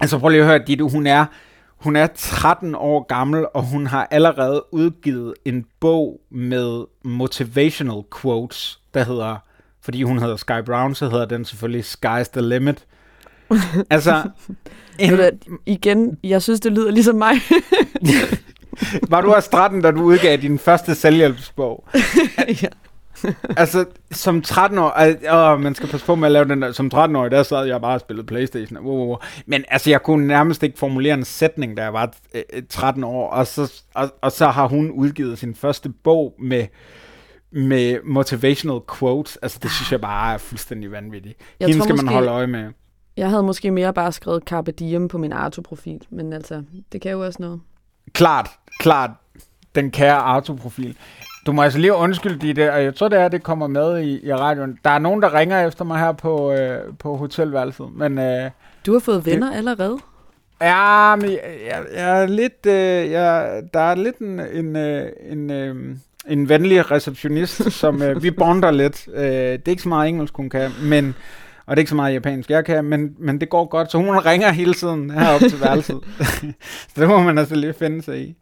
altså 0.00 0.18
prøv 0.18 0.28
lige 0.28 0.40
at 0.40 0.46
høre, 0.46 0.64
Ditte, 0.66 0.84
hun 0.84 1.06
er, 1.06 1.26
hun 1.82 1.96
er 1.96 2.06
13 2.14 2.74
år 2.74 3.06
gammel, 3.06 3.46
og 3.54 3.62
hun 3.62 3.86
har 3.86 4.08
allerede 4.10 4.64
udgivet 4.72 5.34
en 5.44 5.66
bog 5.80 6.20
med 6.30 6.84
motivational 7.04 8.02
quotes, 8.20 8.80
der 8.94 9.04
hedder, 9.04 9.36
fordi 9.80 10.02
hun 10.02 10.18
hedder 10.18 10.36
Sky 10.36 10.62
Brown, 10.66 10.94
så 10.94 11.08
hedder 11.08 11.26
den 11.26 11.44
selvfølgelig 11.44 11.84
Sky's 11.84 12.30
the 12.32 12.40
Limit. 12.40 12.86
altså, 13.90 14.22
en, 14.98 15.18
Ved 15.18 15.30
igen, 15.66 16.18
jeg 16.24 16.42
synes, 16.42 16.60
det 16.60 16.72
lyder 16.72 16.90
ligesom 16.90 17.16
mig. 17.16 17.34
var 19.10 19.20
du 19.20 19.32
også 19.32 19.50
13, 19.50 19.82
da 19.82 19.90
du 19.90 20.02
udgav 20.02 20.36
din 20.36 20.58
første 20.58 20.94
selvhjælpsbog? 20.94 21.88
ja. 22.62 22.68
Altså, 23.56 23.84
som 24.10 24.42
13 24.42 24.78
år, 24.78 25.52
øh, 25.54 25.60
man 25.60 25.74
skal 25.74 25.88
passe 25.88 26.06
på 26.06 26.14
med 26.14 26.26
at 26.28 26.32
lave 26.32 26.44
den 26.48 26.62
der, 26.62 26.72
som 26.72 26.90
13 26.90 27.16
år, 27.16 27.28
der 27.28 27.42
sad 27.42 27.64
jeg 27.64 27.80
bare 27.80 27.94
og 27.94 28.00
spillede 28.00 28.26
Playstation. 28.26 28.78
Wow, 28.78 28.96
wow, 28.96 29.06
wow. 29.06 29.16
Men 29.46 29.64
altså, 29.68 29.90
jeg 29.90 30.02
kunne 30.02 30.26
nærmest 30.26 30.62
ikke 30.62 30.78
formulere 30.78 31.14
en 31.14 31.24
sætning, 31.24 31.76
da 31.76 31.82
jeg 31.82 31.92
var 31.92 32.12
øh, 32.34 32.62
13 32.70 33.04
år, 33.04 33.28
og 33.30 33.46
så, 33.46 33.72
og, 33.94 34.10
og 34.22 34.32
så 34.32 34.46
har 34.46 34.68
hun 34.68 34.90
udgivet 34.90 35.38
sin 35.38 35.54
første 35.54 35.88
bog 35.88 36.34
med 36.38 36.66
med 37.54 37.98
motivational 38.04 38.80
quotes. 38.98 39.36
Altså, 39.42 39.58
det 39.62 39.70
synes 39.70 39.92
jeg 39.92 40.00
bare 40.00 40.34
er 40.34 40.38
fuldstændig 40.38 40.90
vanvittigt. 40.92 41.38
Jeg 41.60 41.68
Hende 41.68 41.82
skal 41.82 41.94
man 41.96 42.04
måske- 42.04 42.14
holde 42.14 42.30
øje 42.30 42.46
med. 42.46 42.70
Jeg 43.16 43.28
havde 43.30 43.42
måske 43.42 43.70
mere 43.70 43.92
bare 43.94 44.12
skrevet 44.12 44.42
Carpe 44.46 44.72
Diem 44.72 45.08
på 45.08 45.18
min 45.18 45.32
Arto-profil, 45.32 46.00
men 46.10 46.32
altså, 46.32 46.62
det 46.92 47.00
kan 47.00 47.10
jo 47.12 47.24
også 47.24 47.42
noget. 47.42 47.60
Klart, 48.12 48.48
klart, 48.78 49.10
den 49.74 49.90
kære 49.90 50.16
Arto-profil. 50.16 50.96
Du 51.46 51.52
må 51.52 51.62
altså 51.62 51.78
lige 51.78 51.94
undskylde 51.94 52.46
de 52.46 52.52
der, 52.52 52.72
og 52.72 52.84
jeg 52.84 52.94
tror 52.94 53.08
det 53.08 53.20
er, 53.20 53.28
det 53.28 53.42
kommer 53.42 53.66
med 53.66 54.00
i, 54.00 54.26
i 54.26 54.34
radioen. 54.34 54.78
Der 54.84 54.90
er 54.90 54.98
nogen, 54.98 55.22
der 55.22 55.34
ringer 55.34 55.66
efter 55.66 55.84
mig 55.84 55.98
her 55.98 56.12
på, 56.12 56.52
øh, 56.52 56.78
på 56.98 57.16
hotelværelset, 57.16 57.86
men 57.94 58.18
øh, 58.18 58.50
Du 58.86 58.92
har 58.92 59.00
fået 59.00 59.26
venner 59.26 59.50
det... 59.50 59.56
allerede? 59.56 59.98
ja, 60.60 61.16
men 61.16 61.30
jeg, 61.30 61.40
jeg, 61.66 61.84
jeg 61.94 62.22
er 62.22 62.26
lidt, 62.26 62.66
øh, 62.66 63.10
jeg, 63.10 63.62
der 63.74 63.80
er 63.80 63.94
lidt 63.94 64.18
en, 64.18 64.40
en, 64.40 64.76
øh, 64.76 65.08
en, 65.30 65.50
øh, 65.50 65.96
en 66.28 66.48
venlig 66.48 66.90
receptionist, 66.90 67.72
som 67.80 68.02
øh, 68.02 68.22
vi 68.22 68.30
bonder 68.30 68.70
lidt. 68.70 69.08
Øh, 69.14 69.24
det 69.24 69.68
er 69.68 69.70
ikke 69.70 69.82
så 69.82 69.88
meget 69.88 70.08
engelsk, 70.08 70.36
hun 70.36 70.50
kan, 70.50 70.70
men 70.82 71.14
og 71.66 71.76
det 71.76 71.78
er 71.78 71.82
ikke 71.82 71.88
så 71.88 71.96
meget 71.96 72.14
japansk, 72.14 72.50
jeg 72.50 72.64
kan, 72.64 72.84
men, 72.84 73.16
men 73.18 73.40
det 73.40 73.48
går 73.48 73.64
godt. 73.64 73.90
Så 73.90 73.98
hun 73.98 74.18
ringer 74.18 74.50
hele 74.50 74.74
tiden 74.74 75.10
heroppe 75.10 75.48
til 75.48 75.60
værelset. 75.60 76.00
så 76.94 77.00
det 77.00 77.08
må 77.08 77.22
man 77.22 77.38
altså 77.38 77.54
lige 77.54 77.72
finde 77.72 78.02
sig 78.02 78.20
i. 78.20 78.36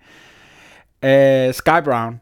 Uh, 1.02 1.54
Sky 1.54 1.84
Brown. 1.84 2.20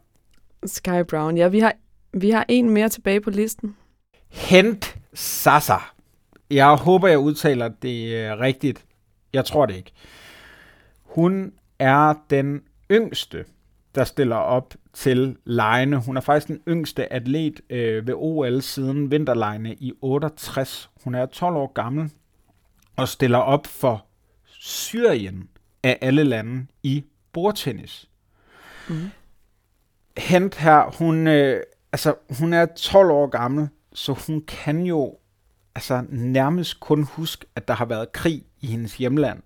Sky 0.65 1.03
Brown. 1.09 1.37
Ja, 1.37 1.47
vi 1.47 1.59
har, 1.59 1.73
vi 2.13 2.29
har 2.29 2.45
en 2.49 2.69
mere 2.69 2.89
tilbage 2.89 3.21
på 3.21 3.29
listen. 3.29 3.75
Hent 4.29 4.97
Sasa. 5.13 5.77
Jeg 6.51 6.75
håber, 6.75 7.07
jeg 7.07 7.19
udtaler 7.19 7.67
det 7.67 8.31
uh, 8.33 8.39
rigtigt. 8.39 8.85
Jeg 9.33 9.45
tror 9.45 9.65
det 9.65 9.75
ikke. 9.75 9.91
Hun 11.03 11.53
er 11.79 12.13
den 12.29 12.61
yngste, 12.91 13.45
der 13.95 14.03
stiller 14.03 14.35
op 14.35 14.75
til 14.93 15.37
lejene. 15.45 15.97
Hun 15.97 16.17
er 16.17 16.21
faktisk 16.21 16.47
den 16.47 16.61
yngste 16.67 17.13
atlet 17.13 17.61
øh, 17.69 18.07
ved 18.07 18.13
OL 18.17 18.61
siden 18.61 19.11
vinterlejene 19.11 19.73
i 19.73 19.93
68. 20.01 20.89
Hun 21.03 21.15
er 21.15 21.25
12 21.25 21.55
år 21.55 21.73
gammel 21.73 22.11
og 22.95 23.07
stiller 23.07 23.37
op 23.37 23.67
for 23.67 24.05
Syrien 24.45 25.49
af 25.83 25.97
alle 26.01 26.23
lande 26.23 26.65
i 26.83 27.03
bordtennis. 27.33 28.09
Mm. 28.89 29.09
Hent 30.19 30.55
her, 30.55 30.97
hun, 30.97 31.27
øh, 31.27 31.61
altså, 31.91 32.13
hun 32.39 32.53
er 32.53 32.65
12 32.65 33.11
år 33.11 33.27
gammel, 33.27 33.67
så 33.93 34.13
hun 34.27 34.41
kan 34.47 34.81
jo 34.81 35.17
altså, 35.75 36.03
nærmest 36.09 36.79
kun 36.79 37.03
huske, 37.03 37.45
at 37.55 37.67
der 37.67 37.73
har 37.73 37.85
været 37.85 38.11
krig 38.11 38.43
i 38.61 38.67
hendes 38.67 38.97
hjemland. 38.97 39.41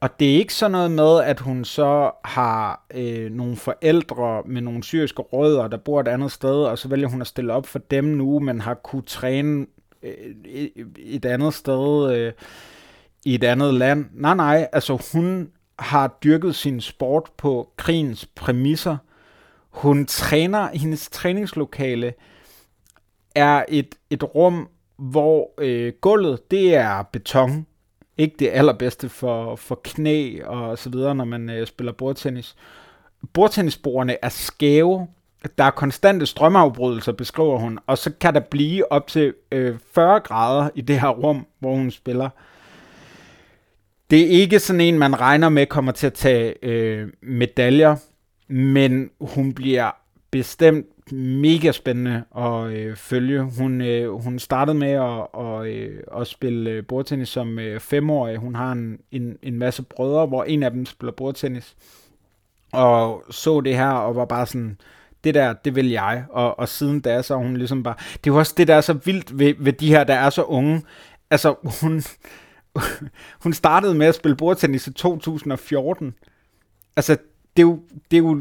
Og 0.00 0.20
det 0.20 0.34
er 0.34 0.38
ikke 0.38 0.54
sådan 0.54 0.72
noget 0.72 0.90
med, 0.90 1.20
at 1.20 1.40
hun 1.40 1.64
så 1.64 2.10
har 2.24 2.86
øh, 2.94 3.30
nogle 3.30 3.56
forældre 3.56 4.42
med 4.46 4.62
nogle 4.62 4.84
syriske 4.84 5.22
rødder, 5.22 5.68
der 5.68 5.76
bor 5.76 6.00
et 6.00 6.08
andet 6.08 6.32
sted, 6.32 6.64
og 6.64 6.78
så 6.78 6.88
vælger 6.88 7.08
hun 7.08 7.20
at 7.20 7.26
stille 7.26 7.52
op 7.52 7.66
for 7.66 7.78
dem 7.78 8.04
nu, 8.04 8.38
men 8.38 8.60
har 8.60 8.74
kunne 8.74 9.02
træne 9.02 9.66
øh, 10.02 10.68
et 10.96 11.24
andet 11.24 11.54
sted 11.54 12.12
øh, 12.16 12.32
i 13.24 13.34
et 13.34 13.44
andet 13.44 13.74
land. 13.74 14.06
Nej, 14.12 14.34
nej, 14.34 14.68
altså 14.72 15.02
hun 15.12 15.50
har 15.78 16.18
dyrket 16.24 16.54
sin 16.54 16.80
sport 16.80 17.30
på 17.36 17.72
krigens 17.76 18.26
præmisser. 18.26 18.96
Hun 19.74 20.06
træner, 20.06 20.68
hendes 20.68 21.10
træningslokale 21.10 22.14
er 23.34 23.64
et, 23.68 23.94
et 24.10 24.34
rum, 24.34 24.68
hvor 24.96 25.50
øh, 25.58 25.92
gulvet, 26.00 26.50
det 26.50 26.74
er 26.74 27.02
beton, 27.02 27.66
ikke 28.18 28.36
det 28.38 28.50
allerbedste 28.52 29.08
for, 29.08 29.56
for 29.56 29.80
knæ 29.84 30.42
og 30.44 30.78
så 30.78 30.90
videre, 30.90 31.14
når 31.14 31.24
man 31.24 31.50
øh, 31.50 31.66
spiller 31.66 31.92
bordtennis. 31.92 32.56
Bordtennisbordene 33.32 34.16
er 34.22 34.28
skæve, 34.28 35.06
der 35.58 35.64
er 35.64 35.70
konstante 35.70 36.26
strømafbrydelser, 36.26 37.12
beskriver 37.12 37.58
hun, 37.58 37.78
og 37.86 37.98
så 37.98 38.12
kan 38.20 38.34
der 38.34 38.40
blive 38.40 38.92
op 38.92 39.06
til 39.06 39.34
øh, 39.52 39.78
40 39.94 40.20
grader 40.20 40.70
i 40.74 40.80
det 40.80 41.00
her 41.00 41.08
rum, 41.08 41.46
hvor 41.58 41.74
hun 41.74 41.90
spiller. 41.90 42.28
Det 44.10 44.20
er 44.20 44.26
ikke 44.26 44.58
sådan 44.58 44.80
en, 44.80 44.98
man 44.98 45.20
regner 45.20 45.48
med 45.48 45.66
kommer 45.66 45.92
til 45.92 46.06
at 46.06 46.14
tage 46.14 46.54
øh, 46.62 47.08
medaljer, 47.22 47.96
men 48.48 49.10
hun 49.20 49.52
bliver 49.52 49.90
bestemt 50.30 51.12
mega 51.12 51.72
spændende 51.72 52.24
at 52.36 52.72
øh, 52.72 52.96
følge. 52.96 53.42
Hun, 53.42 53.80
øh, 53.80 54.12
hun 54.12 54.38
startede 54.38 54.78
med 54.78 54.90
at, 54.90 55.26
og, 55.32 55.68
øh, 55.68 56.02
at 56.20 56.26
spille 56.26 56.70
øh, 56.70 56.86
bordtennis 56.86 57.28
som 57.28 57.58
øh, 57.58 57.80
femårig. 57.80 58.36
Hun 58.36 58.54
har 58.54 58.72
en, 58.72 58.98
en, 59.10 59.38
en 59.42 59.58
masse 59.58 59.82
brødre, 59.82 60.26
hvor 60.26 60.44
en 60.44 60.62
af 60.62 60.70
dem 60.70 60.86
spiller 60.86 61.12
bordtennis. 61.12 61.76
Og 62.72 63.24
så 63.30 63.60
det 63.60 63.76
her 63.76 63.90
og 63.90 64.16
var 64.16 64.24
bare 64.24 64.46
sådan, 64.46 64.78
det 65.24 65.34
der, 65.34 65.52
det 65.52 65.74
vil 65.74 65.90
jeg. 65.90 66.24
Og, 66.30 66.58
og 66.58 66.68
siden 66.68 67.00
da, 67.00 67.22
så 67.22 67.36
hun 67.36 67.56
ligesom 67.56 67.82
bare... 67.82 67.94
Det 68.12 68.30
er 68.30 68.34
jo 68.34 68.38
også 68.38 68.54
det, 68.56 68.68
der 68.68 68.74
er 68.74 68.80
så 68.80 68.92
vildt 68.92 69.38
ved, 69.38 69.54
ved 69.58 69.72
de 69.72 69.88
her, 69.88 70.04
der 70.04 70.14
er 70.14 70.30
så 70.30 70.42
unge. 70.42 70.82
Altså, 71.30 71.54
hun, 71.80 72.02
hun 73.44 73.52
startede 73.52 73.94
med 73.94 74.06
at 74.06 74.14
spille 74.14 74.36
bordtennis 74.36 74.86
i 74.86 74.92
2014. 74.92 76.14
Altså, 76.96 77.16
det 77.56 77.62
er 77.62 77.66
jo, 77.66 77.78
det 78.10 78.16
er 78.16 78.22
jo 78.22 78.40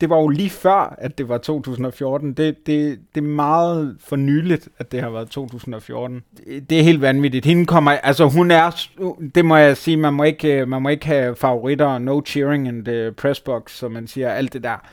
det 0.00 0.10
var 0.10 0.20
jo 0.20 0.28
lige 0.28 0.50
før, 0.50 0.96
at 0.98 1.18
det 1.18 1.28
var 1.28 1.38
2014. 1.38 2.32
Det, 2.32 2.66
det, 2.66 2.98
det 3.14 3.20
er 3.20 3.28
meget 3.28 3.96
for 4.00 4.16
nyligt, 4.16 4.68
at 4.78 4.92
det 4.92 5.00
har 5.00 5.10
været 5.10 5.28
2014. 5.28 6.22
Det, 6.36 6.70
det 6.70 6.78
er 6.78 6.82
helt 6.82 7.00
vanvittigt. 7.00 7.46
Hende 7.46 7.66
kommer, 7.66 7.90
altså 7.90 8.28
hun 8.28 8.50
er, 8.50 8.86
det 9.34 9.44
må 9.44 9.56
jeg 9.56 9.76
sige, 9.76 9.96
man 9.96 10.14
må 10.14 10.22
ikke, 10.22 10.66
man 10.66 10.82
må 10.82 10.88
ikke 10.88 11.06
have 11.06 11.36
favoritter, 11.36 11.98
no 11.98 12.22
cheering 12.26 12.68
in 12.68 12.84
the 12.84 13.12
press 13.12 13.40
box, 13.40 13.72
som 13.72 13.92
man 13.92 14.06
siger, 14.06 14.30
alt 14.30 14.52
det 14.52 14.62
der. 14.62 14.86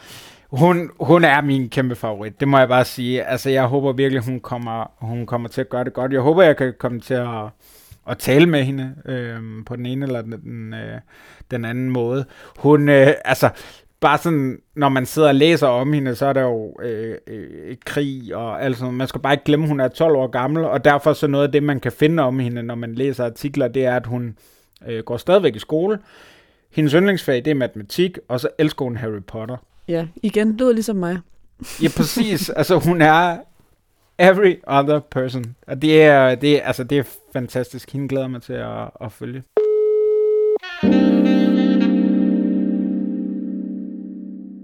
Hun, 0.52 0.90
hun 1.00 1.24
er 1.24 1.42
min 1.42 1.70
kæmpe 1.70 1.96
favorit, 1.96 2.40
det 2.40 2.48
må 2.48 2.58
jeg 2.58 2.68
bare 2.68 2.86
sige. 2.86 3.24
Altså 3.24 3.50
jeg 3.50 3.66
håber 3.66 3.92
virkelig, 3.94 4.24
hun 4.24 4.40
kommer, 4.40 4.92
hun 5.06 5.26
kommer 5.26 5.50
til 5.50 5.62
at 5.62 5.70
gøre 5.70 5.84
det 5.84 5.94
godt. 5.94 6.14
Jeg 6.14 6.22
håber, 6.22 6.44
jeg 6.44 6.58
kan 6.58 6.74
komme 6.80 7.00
til 7.00 7.14
at, 7.14 7.44
at 8.08 8.18
tale 8.18 8.46
med 8.46 8.64
hende 8.64 8.96
øh, 9.06 9.66
på 9.66 9.76
den 9.76 9.86
ene 9.86 10.06
eller 10.06 10.22
den, 10.22 10.74
øh, 10.74 11.00
den 11.52 11.66
anden 11.66 11.90
måde. 11.90 12.26
Hun, 12.58 12.90
øh, 12.90 13.14
altså 13.26 13.50
bare 14.00 14.18
sådan, 14.18 14.60
når 14.76 14.90
man 14.90 15.06
sidder 15.06 15.28
og 15.28 15.36
læser 15.36 15.68
om 15.68 15.94
hende, 15.94 16.16
så 16.16 16.26
er 16.26 16.34
der 16.34 16.42
jo 16.42 16.76
øh, 16.82 17.18
øh, 17.28 17.76
krig 17.86 18.36
og 18.36 18.64
alt 18.64 18.78
sådan 18.78 18.94
Man 18.94 19.08
skal 19.08 19.22
bare 19.22 19.34
ikke 19.34 19.44
glemme, 19.44 19.66
at 19.66 19.70
hun 19.70 19.80
er 19.80 19.88
12 19.88 20.16
år 20.16 20.28
gammel, 20.28 20.64
og 20.64 20.86
derfor 20.86 21.14
så 21.14 21.28
noget 21.28 21.46
af 21.46 21.52
det, 21.52 21.64
man 21.64 21.80
kan 21.80 21.92
finde 21.92 22.24
om 22.24 22.40
hende, 22.40 22.64
når 22.64 22.76
man 22.76 22.96
læser 22.96 23.26
artikler, 23.26 23.68
det 23.68 23.86
er, 23.86 23.96
at 23.96 24.06
hun 24.06 24.38
øh, 24.88 25.04
går 25.04 25.18
stadigvæk 25.18 25.56
i 25.56 25.60
skole. 25.60 26.00
Hendes 26.72 26.94
yndlingsfag, 26.94 27.36
det 27.36 27.48
er 27.48 27.56
matematik, 27.56 28.18
og 28.28 28.40
så 28.40 28.50
elsker 28.58 28.86
hun 28.86 28.98
Harry 28.98 29.24
Potter. 29.28 29.58
Ja, 29.88 30.08
igen, 30.24 30.58
lyder 30.58 30.74
ligesom 30.74 30.96
mig. 30.96 31.20
ja, 31.84 31.88
præcis. 31.98 32.50
altså, 32.50 32.80
hun 32.80 33.02
er 33.02 33.38
every 34.20 34.56
other 34.68 35.00
person. 35.00 35.56
Og 35.68 35.82
det 35.82 36.04
er, 36.04 36.36
det 36.36 36.58
er, 36.58 36.64
altså, 36.64 36.84
det 36.84 36.98
er 36.98 37.04
fantastisk. 37.34 37.92
Hende 37.92 38.08
glæder 38.08 38.28
mig 38.28 38.42
til 38.42 38.54
at, 38.54 38.90
at 39.02 39.12
følge. 39.12 39.44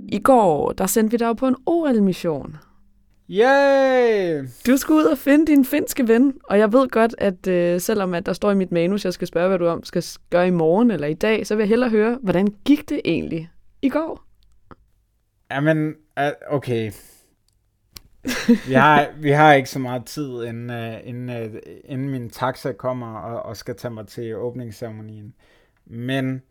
I 0.09 0.19
går, 0.19 0.71
der 0.71 0.85
sendte 0.85 1.11
vi 1.11 1.17
dig 1.17 1.37
på 1.37 1.47
en 1.47 1.55
OL-mission. 1.65 2.57
Yay! 3.29 4.43
Du 4.67 4.77
skal 4.77 4.93
ud 4.93 5.03
og 5.03 5.17
finde 5.17 5.45
din 5.45 5.65
finske 5.65 6.07
ven, 6.07 6.33
og 6.43 6.59
jeg 6.59 6.73
ved 6.73 6.89
godt, 6.89 7.15
at 7.17 7.47
øh, 7.47 7.81
selvom 7.81 8.13
at 8.13 8.25
der 8.25 8.33
står 8.33 8.51
i 8.51 8.55
mit 8.55 8.71
manus, 8.71 9.05
jeg 9.05 9.13
skal 9.13 9.27
spørge, 9.27 9.47
hvad 9.47 9.59
du 9.59 9.67
om 9.67 9.83
skal 9.83 10.03
gøre 10.29 10.47
i 10.47 10.51
morgen 10.51 10.91
eller 10.91 11.07
i 11.07 11.13
dag, 11.13 11.47
så 11.47 11.55
vil 11.55 11.61
jeg 11.61 11.69
hellere 11.69 11.89
høre, 11.89 12.17
hvordan 12.23 12.47
gik 12.65 12.89
det 12.89 13.01
egentlig 13.05 13.49
i 13.81 13.89
går? 13.89 14.23
Jamen, 15.51 15.95
okay 16.49 16.91
vi, 18.67 18.73
har, 18.73 19.09
vi 19.17 19.31
har 19.31 19.53
ikke 19.53 19.69
så 19.69 19.79
meget 19.79 20.05
tid, 20.05 20.43
inden, 20.43 20.69
øh, 20.69 20.89
uh, 20.89 20.93
øh, 20.93 20.99
inden, 21.03 21.53
uh, 21.53 21.59
inden 21.83 22.09
min 22.09 22.29
taxa 22.29 22.71
kommer 22.71 23.17
og, 23.17 23.43
og 23.43 23.57
skal 23.57 23.75
tage 23.75 23.93
mig 23.93 24.07
til 24.07 24.35
åbningsceremonien. 24.35 25.33
Men 25.85 26.41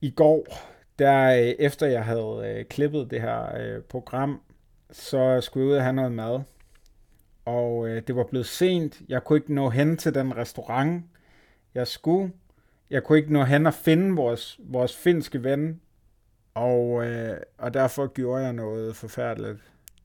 i 0.00 0.10
går, 0.10 0.46
der 0.98 1.30
øh, 1.30 1.54
efter 1.58 1.86
jeg 1.86 2.04
havde 2.04 2.54
øh, 2.58 2.64
klippet 2.64 3.10
det 3.10 3.20
her 3.20 3.56
øh, 3.56 3.82
program, 3.82 4.40
så 4.90 5.40
skulle 5.40 5.66
jeg 5.66 5.70
ud 5.70 5.76
og 5.76 5.82
have 5.82 5.92
noget 5.92 6.12
mad. 6.12 6.40
Og 7.44 7.88
øh, 7.88 8.02
det 8.06 8.16
var 8.16 8.24
blevet 8.24 8.46
sent. 8.46 9.00
Jeg 9.08 9.24
kunne 9.24 9.38
ikke 9.38 9.54
nå 9.54 9.70
hen 9.70 9.96
til 9.96 10.14
den 10.14 10.36
restaurant, 10.36 11.04
jeg 11.74 11.86
skulle. 11.86 12.32
Jeg 12.90 13.04
kunne 13.04 13.18
ikke 13.18 13.32
nå 13.32 13.44
hen 13.44 13.66
og 13.66 13.74
finde 13.74 14.16
vores, 14.16 14.60
vores 14.64 14.96
finske 14.96 15.44
ven. 15.44 15.80
Og, 16.54 17.06
øh, 17.06 17.36
og 17.58 17.74
derfor 17.74 18.06
gjorde 18.06 18.44
jeg 18.44 18.52
noget 18.52 18.96
forfærdeligt. 18.96 19.58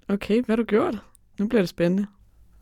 Okay, 0.10 0.36
hvad 0.36 0.56
har 0.56 0.56
du 0.56 0.64
gjort? 0.64 0.96
Nu 1.40 1.48
bliver 1.48 1.62
det 1.62 1.70
spændende. 1.70 2.08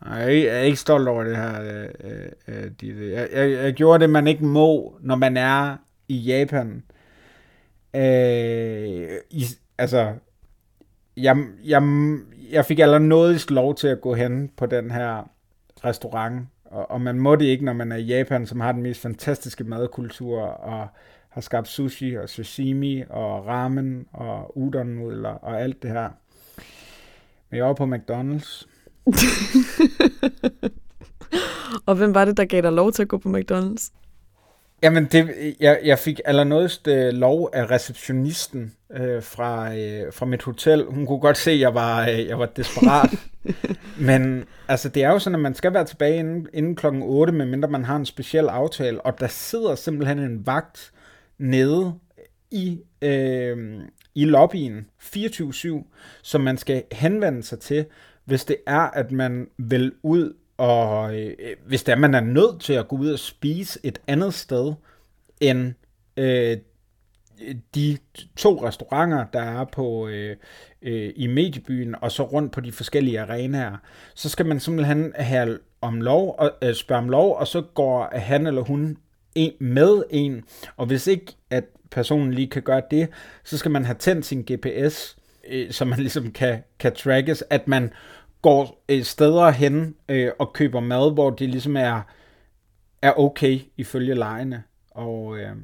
Nej, 0.05 0.19
jeg 0.19 0.45
er 0.45 0.59
ikke 0.59 0.77
stolt 0.77 1.07
over 1.07 1.23
det 1.23 1.37
her. 1.37 1.61
Øh, 1.61 1.89
øh, 2.03 2.25
øh 2.47 2.71
det. 2.81 3.11
jeg, 3.11 3.29
jeg, 3.33 3.51
jeg 3.51 3.73
gjorde 3.73 4.01
det, 4.01 4.09
man 4.09 4.27
ikke 4.27 4.45
må, 4.45 4.97
når 4.99 5.15
man 5.15 5.37
er 5.37 5.77
i 6.07 6.17
Japan. 6.17 6.83
Øh, 7.95 9.09
i, 9.29 9.43
altså, 9.77 10.13
jeg, 11.17 11.37
jeg, 11.63 11.83
jeg 12.51 12.65
fik 12.65 12.79
allernådigst 12.79 13.51
lov 13.51 13.75
til 13.75 13.87
at 13.87 14.01
gå 14.01 14.13
hen 14.13 14.51
på 14.57 14.65
den 14.65 14.91
her 14.91 15.29
restaurant, 15.85 16.47
og, 16.65 16.91
og 16.91 17.01
man 17.01 17.19
må 17.19 17.35
det 17.35 17.45
ikke, 17.45 17.65
når 17.65 17.73
man 17.73 17.91
er 17.91 17.95
i 17.95 18.05
Japan, 18.05 18.45
som 18.45 18.59
har 18.59 18.71
den 18.71 18.83
mest 18.83 19.01
fantastiske 19.01 19.63
madkultur, 19.63 20.41
og 20.41 20.87
har 21.29 21.41
skabt 21.41 21.67
sushi 21.67 22.15
og 22.15 22.29
sashimi 22.29 23.03
og 23.09 23.47
ramen 23.47 24.05
og 24.13 24.57
udon 24.57 25.25
og 25.25 25.61
alt 25.61 25.83
det 25.83 25.91
her. 25.91 26.09
Men 27.51 27.57
jeg 27.57 27.65
var 27.65 27.73
på 27.73 27.85
McDonald's. 27.85 28.67
og 31.85 31.95
hvem 31.95 32.13
var 32.13 32.25
det, 32.25 32.37
der 32.37 32.45
gav 32.45 32.61
dig 32.61 32.71
lov 32.71 32.91
til 32.91 33.01
at 33.01 33.07
gå 33.07 33.17
på 33.17 33.29
McDonald's? 33.29 33.91
Jamen, 34.83 35.05
det, 35.05 35.55
jeg, 35.59 35.79
jeg 35.83 35.99
fik 35.99 36.19
allernådigst 36.25 36.87
øh, 36.87 37.13
lov 37.13 37.49
af 37.53 37.71
receptionisten 37.71 38.73
øh, 38.93 39.23
fra, 39.23 39.75
øh, 39.75 40.13
fra 40.13 40.25
mit 40.25 40.43
hotel. 40.43 40.85
Hun 40.85 41.05
kunne 41.05 41.19
godt 41.19 41.37
se, 41.37 41.51
at 41.51 41.59
jeg 41.59 41.73
var, 41.73 42.09
øh, 42.09 42.27
jeg 42.27 42.39
var 42.39 42.45
desperat. 42.45 43.09
Men 44.09 44.45
altså, 44.67 44.89
det 44.89 45.03
er 45.03 45.09
jo 45.09 45.19
sådan, 45.19 45.35
at 45.35 45.41
man 45.41 45.55
skal 45.55 45.73
være 45.73 45.85
tilbage 45.85 46.19
inden, 46.19 46.47
inden 46.53 46.75
klokken 46.75 47.03
8, 47.03 47.33
medmindre 47.33 47.69
man 47.69 47.85
har 47.85 47.95
en 47.95 48.05
speciel 48.05 48.47
aftale. 48.47 49.01
Og 49.01 49.19
der 49.19 49.27
sidder 49.27 49.75
simpelthen 49.75 50.19
en 50.19 50.45
vagt 50.45 50.91
nede 51.37 51.93
i, 52.51 52.79
øh, 53.01 53.81
i 54.15 54.25
lobbyen 54.25 54.85
24-7, 55.01 55.83
som 56.21 56.41
man 56.41 56.57
skal 56.57 56.83
henvende 56.91 57.43
sig 57.43 57.59
til, 57.59 57.85
hvis 58.25 58.45
det 58.45 58.57
er, 58.67 58.79
at 58.79 59.11
man 59.11 59.47
vil 59.57 59.93
ud 60.03 60.33
og 60.57 61.19
øh, 61.19 61.35
hvis 61.65 61.83
der 61.83 61.95
man 61.95 62.13
er 62.13 62.19
nødt 62.19 62.61
til 62.61 62.73
at 62.73 62.87
gå 62.87 62.95
ud 62.95 63.09
og 63.09 63.19
spise 63.19 63.79
et 63.83 64.01
andet 64.07 64.33
sted 64.33 64.73
end 65.39 65.73
øh, 66.17 66.57
de 67.75 67.97
to 68.37 68.65
restauranter, 68.67 69.25
der 69.33 69.41
er 69.41 69.65
på 69.65 70.07
øh, 70.07 70.35
øh, 70.81 71.13
i 71.15 71.27
mediebyen, 71.27 71.95
og 72.01 72.11
så 72.11 72.23
rundt 72.23 72.51
på 72.51 72.61
de 72.61 72.71
forskellige 72.71 73.21
arenaer, 73.21 73.77
så 74.15 74.29
skal 74.29 74.45
man 74.45 74.59
simpelthen 74.59 75.13
have 75.15 75.59
om 75.81 76.01
lov, 76.01 76.35
og, 76.39 76.51
øh, 76.61 76.73
spørge 76.73 77.01
om 77.01 77.09
lov, 77.09 77.37
og 77.37 77.47
så 77.47 77.61
går 77.61 78.09
han 78.17 78.47
eller 78.47 78.61
hun 78.61 78.97
en, 79.35 79.53
med 79.59 80.03
en, 80.09 80.43
og 80.77 80.85
hvis 80.85 81.07
ikke 81.07 81.35
at 81.49 81.63
personen 81.91 82.33
lige 82.33 82.47
kan 82.47 82.61
gøre 82.61 82.81
det, 82.91 83.09
så 83.43 83.57
skal 83.57 83.71
man 83.71 83.85
have 83.85 83.97
tændt 83.97 84.25
sin 84.25 84.41
GPS, 84.41 85.17
øh, 85.49 85.71
så 85.71 85.85
man 85.85 85.99
ligesom 86.05 86.31
kan, 86.31 86.63
kan 86.79 86.95
trackes, 86.95 87.43
at 87.49 87.67
man 87.67 87.93
går 88.41 88.83
øh, 88.89 89.03
steder 89.03 89.49
hen 89.49 89.95
øh, 90.09 90.31
og 90.39 90.53
køber 90.53 90.79
mad, 90.79 91.13
hvor 91.13 91.29
det 91.29 91.49
ligesom 91.49 91.77
er, 91.77 92.01
er 93.01 93.19
okay 93.19 93.59
ifølge 93.77 94.15
lejene. 94.15 94.63
Og, 94.91 95.37
øh, 95.37 95.55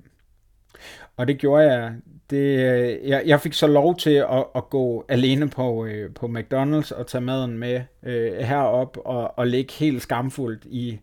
og 1.17 1.27
det 1.27 1.38
gjorde 1.38 1.73
jeg. 1.73 1.93
Det, 2.30 2.38
øh, 2.38 3.10
jeg, 3.10 3.23
jeg 3.25 3.41
fik 3.41 3.53
så 3.53 3.67
lov 3.67 3.97
til 3.97 4.10
at, 4.13 4.45
at 4.56 4.69
gå 4.69 5.06
alene 5.10 5.49
på, 5.49 5.86
øh, 5.86 6.13
på 6.13 6.25
McDonald's 6.25 6.95
og 6.95 7.08
tage 7.08 7.21
maden 7.21 7.58
med 7.58 7.82
øh, 8.03 8.38
herop 8.38 8.97
og, 9.06 9.39
og 9.39 9.47
ligge 9.47 9.73
helt 9.73 10.01
skamfuldt 10.01 10.65
i, 10.65 10.99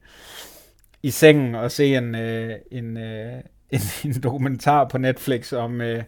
i 1.05 1.11
sengen 1.11 1.55
og 1.55 1.71
se 1.71 1.97
en, 1.97 2.15
øh, 2.15 2.55
en, 2.71 2.97
øh, 2.97 3.33
en, 3.77 3.81
en 4.05 4.23
dokumentar 4.23 4.89
på 4.89 4.99
Netflix 4.99 5.53
om... 5.53 5.81
Øh, 5.81 6.03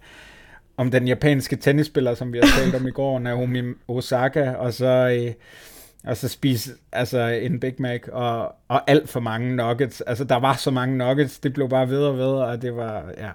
om 0.78 0.90
den 0.90 1.08
japanske 1.08 1.56
tennisspiller, 1.56 2.14
som 2.14 2.32
vi 2.32 2.38
har 2.38 2.48
talt 2.58 2.74
om 2.74 2.88
i 2.88 2.90
går, 2.90 3.18
Naomi 3.18 3.62
Osaka, 3.88 4.50
og 4.50 4.72
så, 4.72 4.86
øh, 4.86 5.32
og 6.04 6.16
så 6.16 6.28
spise 6.28 6.70
altså, 6.92 7.18
en 7.18 7.60
Big 7.60 7.74
Mac 7.78 8.00
og, 8.12 8.54
og 8.68 8.90
alt 8.90 9.08
for 9.08 9.20
mange 9.20 9.56
nuggets. 9.56 10.00
Altså, 10.00 10.24
der 10.24 10.36
var 10.36 10.54
så 10.54 10.70
mange 10.70 10.98
nuggets, 10.98 11.38
det 11.38 11.52
blev 11.52 11.68
bare 11.68 11.88
ved 11.88 11.98
og 12.04 12.18
ved, 12.18 12.24
og 12.24 12.62
det 12.62 12.76
var, 12.76 13.04
ja. 13.18 13.30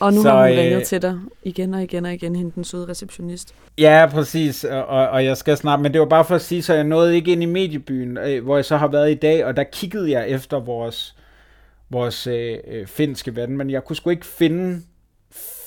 Og 0.00 0.12
nu 0.12 0.22
så, 0.22 0.30
har 0.30 0.42
hun 0.42 0.52
øh, 0.52 0.58
ringet 0.58 0.84
til 0.84 1.02
dig 1.02 1.18
igen 1.42 1.74
og 1.74 1.82
igen 1.82 2.04
og 2.04 2.14
igen, 2.14 2.36
hende 2.36 2.52
den 2.54 2.64
søde 2.64 2.88
receptionist. 2.88 3.54
Ja, 3.78 4.08
præcis, 4.10 4.64
og, 4.64 4.86
og 4.86 5.24
jeg 5.24 5.36
skal 5.36 5.56
snart, 5.56 5.80
men 5.80 5.92
det 5.92 6.00
var 6.00 6.06
bare 6.06 6.24
for 6.24 6.34
at 6.34 6.42
sige, 6.42 6.62
så 6.62 6.74
jeg 6.74 6.84
nåede 6.84 7.14
ikke 7.14 7.32
ind 7.32 7.42
i 7.42 7.46
mediebyen, 7.46 8.18
øh, 8.18 8.44
hvor 8.44 8.56
jeg 8.56 8.64
så 8.64 8.76
har 8.76 8.88
været 8.88 9.10
i 9.10 9.14
dag, 9.14 9.44
og 9.44 9.56
der 9.56 9.64
kiggede 9.64 10.10
jeg 10.10 10.28
efter 10.28 10.60
vores, 10.60 11.16
vores 11.90 12.26
øh, 12.26 12.58
øh 12.68 12.86
finske 12.86 13.36
ven, 13.36 13.56
men 13.56 13.70
jeg 13.70 13.84
kunne 13.84 13.96
sgu 13.96 14.10
ikke 14.10 14.26
finde 14.26 14.82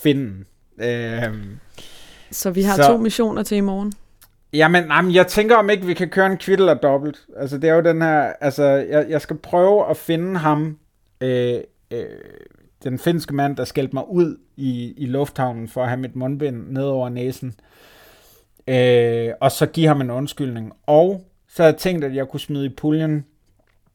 finden. 0.03 0.45
Øh, 0.77 1.23
Så 2.31 2.51
vi 2.51 2.61
har 2.61 2.75
så... 2.75 2.87
to 2.87 2.97
missioner 2.97 3.43
til 3.43 3.57
i 3.57 3.61
morgen. 3.61 3.93
Jamen, 4.53 4.83
jamen, 4.83 5.13
jeg 5.13 5.27
tænker 5.27 5.55
om 5.55 5.69
ikke, 5.69 5.85
vi 5.85 5.93
kan 5.93 6.09
køre 6.09 6.25
en 6.25 6.37
kvittel 6.37 6.63
eller 6.63 6.73
dobbelt. 6.73 7.17
Altså, 7.37 7.57
det 7.57 7.69
er 7.69 7.73
jo 7.73 7.81
den 7.81 8.01
her... 8.01 8.33
Altså, 8.41 8.63
jeg, 8.63 9.05
jeg 9.09 9.21
skal 9.21 9.37
prøve 9.37 9.89
at 9.89 9.97
finde 9.97 10.37
ham, 10.37 10.77
øh, 11.21 11.59
øh, 11.91 12.03
den 12.83 12.99
finske 12.99 13.35
mand, 13.35 13.57
der 13.57 13.65
skældte 13.65 13.95
mig 13.95 14.09
ud 14.09 14.37
i, 14.57 14.93
i 14.97 15.05
lufthavnen 15.05 15.67
for 15.67 15.83
at 15.83 15.89
have 15.89 15.99
mit 15.99 16.15
mundbind 16.15 16.67
ned 16.67 16.83
over 16.83 17.09
næsen. 17.09 17.55
Øh, 18.67 19.33
og 19.41 19.51
så 19.51 19.65
give 19.65 19.87
ham 19.87 20.01
en 20.01 20.09
undskyldning. 20.09 20.73
Og 20.85 21.25
så 21.47 21.63
havde 21.63 21.73
jeg 21.73 21.79
tænkt, 21.79 22.03
at 22.05 22.15
jeg 22.15 22.27
kunne 22.27 22.39
smide 22.39 22.65
i 22.65 22.75
puljen. 22.77 23.25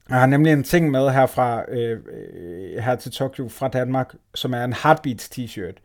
Jeg 0.09 0.19
har 0.19 0.27
nemlig 0.27 0.53
en 0.53 0.63
ting 0.63 0.91
med 0.91 1.11
her, 1.11 1.27
fra, 1.27 1.65
øh, 1.69 2.01
øh, 2.13 2.83
her 2.83 2.97
til 2.97 3.13
Tokyo 3.13 3.49
fra 3.49 3.69
Danmark, 3.69 4.15
som 4.35 4.55
er 4.55 4.65
en 4.65 4.73
Heartbeats 4.83 5.31
t-shirt. 5.39 5.81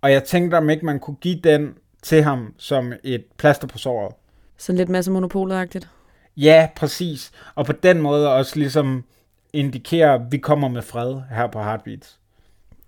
Og 0.00 0.12
jeg 0.12 0.24
tænkte, 0.24 0.54
om 0.54 0.70
ikke 0.70 0.86
man 0.86 0.98
kunne 0.98 1.16
give 1.16 1.40
den 1.44 1.74
til 2.02 2.22
ham 2.22 2.54
som 2.58 2.92
et 3.04 3.24
plaster 3.36 3.66
på 3.66 3.78
såret. 3.78 4.14
Sådan 4.56 4.76
lidt 4.76 4.88
masse 4.88 5.10
monopolet 5.10 5.88
Ja, 6.36 6.68
præcis. 6.76 7.30
Og 7.54 7.66
på 7.66 7.72
den 7.72 8.00
måde 8.00 8.32
også 8.34 8.56
ligesom 8.56 9.04
indikere, 9.52 10.14
at 10.14 10.20
vi 10.30 10.38
kommer 10.38 10.68
med 10.68 10.82
fred 10.82 11.20
her 11.30 11.46
på 11.46 11.62
Heartbeats. 11.62 12.18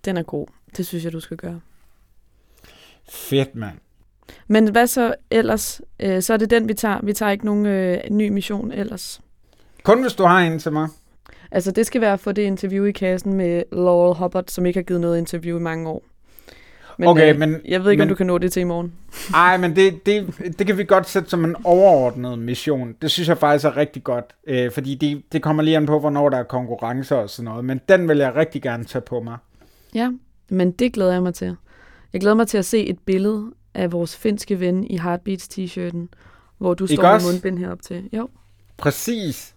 Den 0.04 0.16
er 0.16 0.22
god. 0.22 0.46
Det 0.76 0.86
synes 0.86 1.04
jeg, 1.04 1.12
du 1.12 1.20
skal 1.20 1.36
gøre. 1.36 1.60
Fedt, 3.08 3.54
mand. 3.54 3.78
Men 4.46 4.70
hvad 4.70 4.86
så 4.86 5.14
ellers? 5.30 5.80
Øh, 6.00 6.22
så 6.22 6.32
er 6.32 6.36
det 6.36 6.50
den, 6.50 6.68
vi 6.68 6.74
tager. 6.74 7.00
Vi 7.02 7.12
tager 7.12 7.32
ikke 7.32 7.44
nogen 7.44 7.66
øh, 7.66 8.00
ny 8.10 8.28
mission 8.28 8.72
ellers. 8.72 9.20
Kun 9.82 10.02
hvis 10.02 10.12
du 10.12 10.24
har 10.24 10.40
en 10.40 10.58
til 10.58 10.72
mig. 10.72 10.88
Altså, 11.50 11.70
det 11.70 11.86
skal 11.86 12.00
være 12.00 12.18
for 12.18 12.32
det 12.32 12.42
interview 12.42 12.84
i 12.84 12.92
kassen 12.92 13.34
med 13.34 13.62
Laurel 13.72 14.18
Hubbard, 14.18 14.44
som 14.48 14.66
ikke 14.66 14.78
har 14.78 14.84
givet 14.84 15.00
noget 15.00 15.18
interview 15.18 15.58
i 15.58 15.62
mange 15.62 15.88
år. 15.88 16.04
Men, 17.02 17.08
Okay, 17.10 17.32
øh, 17.34 17.38
men- 17.38 17.60
Jeg 17.64 17.84
ved 17.84 17.90
ikke, 17.90 18.00
men- 18.00 18.08
om 18.08 18.08
du 18.08 18.14
kan 18.14 18.26
nå 18.26 18.38
det 18.38 18.52
til 18.52 18.60
i 18.60 18.64
morgen. 18.64 18.92
Ej, 19.34 19.56
men 19.56 19.76
det, 19.76 20.06
det, 20.06 20.34
det 20.58 20.66
kan 20.66 20.78
vi 20.78 20.84
godt 20.84 21.08
sætte 21.08 21.30
som 21.30 21.44
en 21.44 21.56
overordnet 21.64 22.38
mission. 22.38 22.94
Det 23.02 23.10
synes 23.10 23.28
jeg 23.28 23.38
faktisk 23.38 23.64
er 23.64 23.76
rigtig 23.76 24.04
godt, 24.04 24.24
øh, 24.46 24.70
fordi 24.70 24.94
det, 24.94 25.22
det 25.32 25.42
kommer 25.42 25.62
lige 25.62 25.76
an 25.76 25.86
på, 25.86 25.98
hvornår 26.00 26.28
der 26.28 26.38
er 26.38 26.42
konkurrencer 26.42 27.16
og 27.16 27.30
sådan 27.30 27.44
noget. 27.44 27.64
Men 27.64 27.80
den 27.88 28.08
vil 28.08 28.18
jeg 28.18 28.34
rigtig 28.36 28.62
gerne 28.62 28.84
tage 28.84 29.02
på 29.02 29.20
mig. 29.20 29.36
Ja, 29.94 30.10
men 30.48 30.70
det 30.72 30.92
glæder 30.92 31.12
jeg 31.12 31.22
mig 31.22 31.34
til. 31.34 31.56
Jeg 32.12 32.20
glæder 32.20 32.36
mig 32.36 32.48
til 32.48 32.58
at 32.58 32.64
se 32.64 32.86
et 32.86 32.98
billede 32.98 33.52
af 33.74 33.92
vores 33.92 34.16
finske 34.16 34.60
ven 34.60 34.84
i 34.84 34.98
Heartbeats 34.98 35.48
t-shirten, 35.58 36.08
hvor 36.58 36.74
du 36.74 36.86
står 36.86 37.02
med 37.02 37.32
mundbind 37.32 37.58
herop 37.58 37.82
til. 37.82 38.08
Jo, 38.12 38.28
Præcis. 38.76 39.54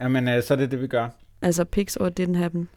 Jamen, 0.00 0.28
øh, 0.28 0.42
så 0.42 0.54
er 0.54 0.58
det 0.58 0.70
det, 0.70 0.82
vi 0.82 0.86
gør. 0.86 1.08
altså 1.42 1.64
pics 1.64 1.96
or 1.96 2.10
didn't 2.20 2.36
happen. 2.36 2.68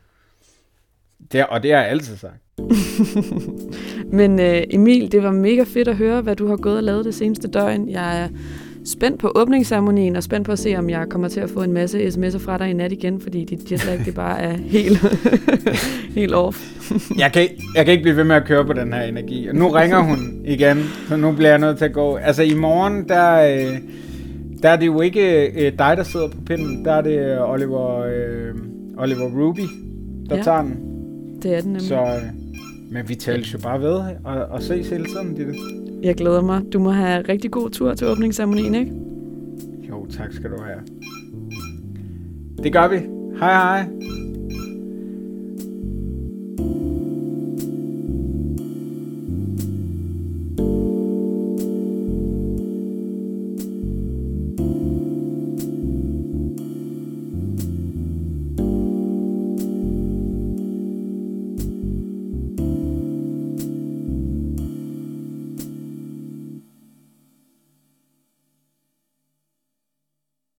Det, 1.32 1.46
og 1.48 1.64
det 1.64 1.72
har 1.74 1.80
jeg 1.82 1.90
altid 1.90 2.18
sagt. 2.18 2.34
Men 4.18 4.40
øh, 4.40 4.62
Emil, 4.70 5.12
det 5.12 5.24
var 5.24 5.32
mega 5.32 5.64
fedt 5.64 5.88
at 5.88 5.96
høre, 5.96 6.22
hvad 6.22 6.36
du 6.36 6.48
har 6.48 6.56
gået 6.56 6.78
og 6.78 6.84
lavet 6.84 7.06
det 7.06 7.16
seneste 7.16 7.48
døgn. 7.48 7.90
Jeg 7.90 8.22
er 8.24 8.28
spændt 8.86 9.20
på 9.20 9.32
åbningsceremonien 9.36 10.16
og 10.16 10.24
spændt 10.24 10.46
på 10.46 10.52
at 10.52 10.60
se, 10.60 10.76
om 10.76 10.90
jeg 10.90 11.06
kommer 11.10 11.28
til 11.28 11.40
at 11.40 11.50
få 11.50 11.64
en 11.64 11.74
masse 11.74 12.08
sms'er 12.08 12.38
fra 12.40 12.58
dig 12.58 12.70
i 12.70 12.74
nat 12.74 12.92
igen, 12.92 13.22
fordi 13.22 13.46
dit 13.46 13.72
jetlag 13.72 14.00
det 14.06 14.16
bare 14.16 14.40
er 14.42 14.58
helt, 14.58 14.98
helt 16.20 16.34
off. 16.34 16.58
Jeg 17.20 17.32
kan, 17.34 17.48
jeg 17.76 17.86
kan 17.86 17.92
ikke 17.92 18.02
blive 18.02 18.18
ved 18.18 18.24
med 18.24 18.36
at 18.36 18.46
køre 18.46 18.66
på 18.66 18.74
den 18.74 18.94
her 18.94 19.02
energi. 19.02 19.48
Og 19.48 19.56
nu 19.56 19.68
ringer 19.68 20.00
hun 20.00 20.42
igen, 20.46 20.78
så 21.08 21.16
nu 21.18 21.32
bliver 21.32 21.50
jeg 21.50 21.60
nødt 21.60 21.78
til 21.78 21.86
at 21.86 21.94
gå. 21.94 22.16
Altså 22.16 22.44
i 22.44 22.54
morgen, 22.54 23.08
der, 23.08 23.34
øh, 23.56 23.78
der 24.64 24.70
er 24.70 24.76
det 24.76 24.86
jo 24.86 25.02
ikke 25.02 25.46
øh, 25.48 25.72
dig, 25.80 25.94
der 25.98 26.04
sidder 26.04 26.28
på 26.28 26.38
pinden. 26.46 26.86
Der 26.86 26.92
er 26.94 27.02
det 27.02 27.20
øh, 27.20 27.52
Oliver, 27.52 28.00
øh, 28.00 28.56
Oliver 28.98 29.26
Ruby, 29.42 29.62
der 30.30 30.36
Ja. 30.36 30.42
tager 30.44 30.62
den. 30.62 30.76
Det 31.44 31.54
er 31.58 31.62
den 31.62 31.68
nemlig. 31.72 31.88
Så, 31.88 31.96
øh, 31.96 32.22
men 32.92 33.10
vi 33.10 33.16
tales 33.16 33.54
jo 33.54 33.58
bare 33.58 33.82
ved 33.82 34.02
og, 34.24 34.46
og 34.46 34.64
ses 34.64 34.90
hele 34.90 35.06
tiden, 35.06 35.36
Ditte. 35.36 35.54
Jeg 36.04 36.16
glæder 36.16 36.42
mig. 36.42 36.64
Du 36.74 36.80
må 36.80 36.90
have 36.90 37.22
rigtig 37.22 37.52
god 37.52 37.70
tur 37.70 37.94
til 37.94 38.08
åbningsceremonien, 38.08 38.76
ikke? 38.76 38.92
Jo, 39.90 40.06
tak 40.06 40.34
skal 40.34 40.50
du 40.50 40.62
have. 40.62 40.80
Det 42.64 42.74
gør 42.74 42.88
vi. 42.88 42.98
Hej 43.40 43.54
hej. 43.54 43.88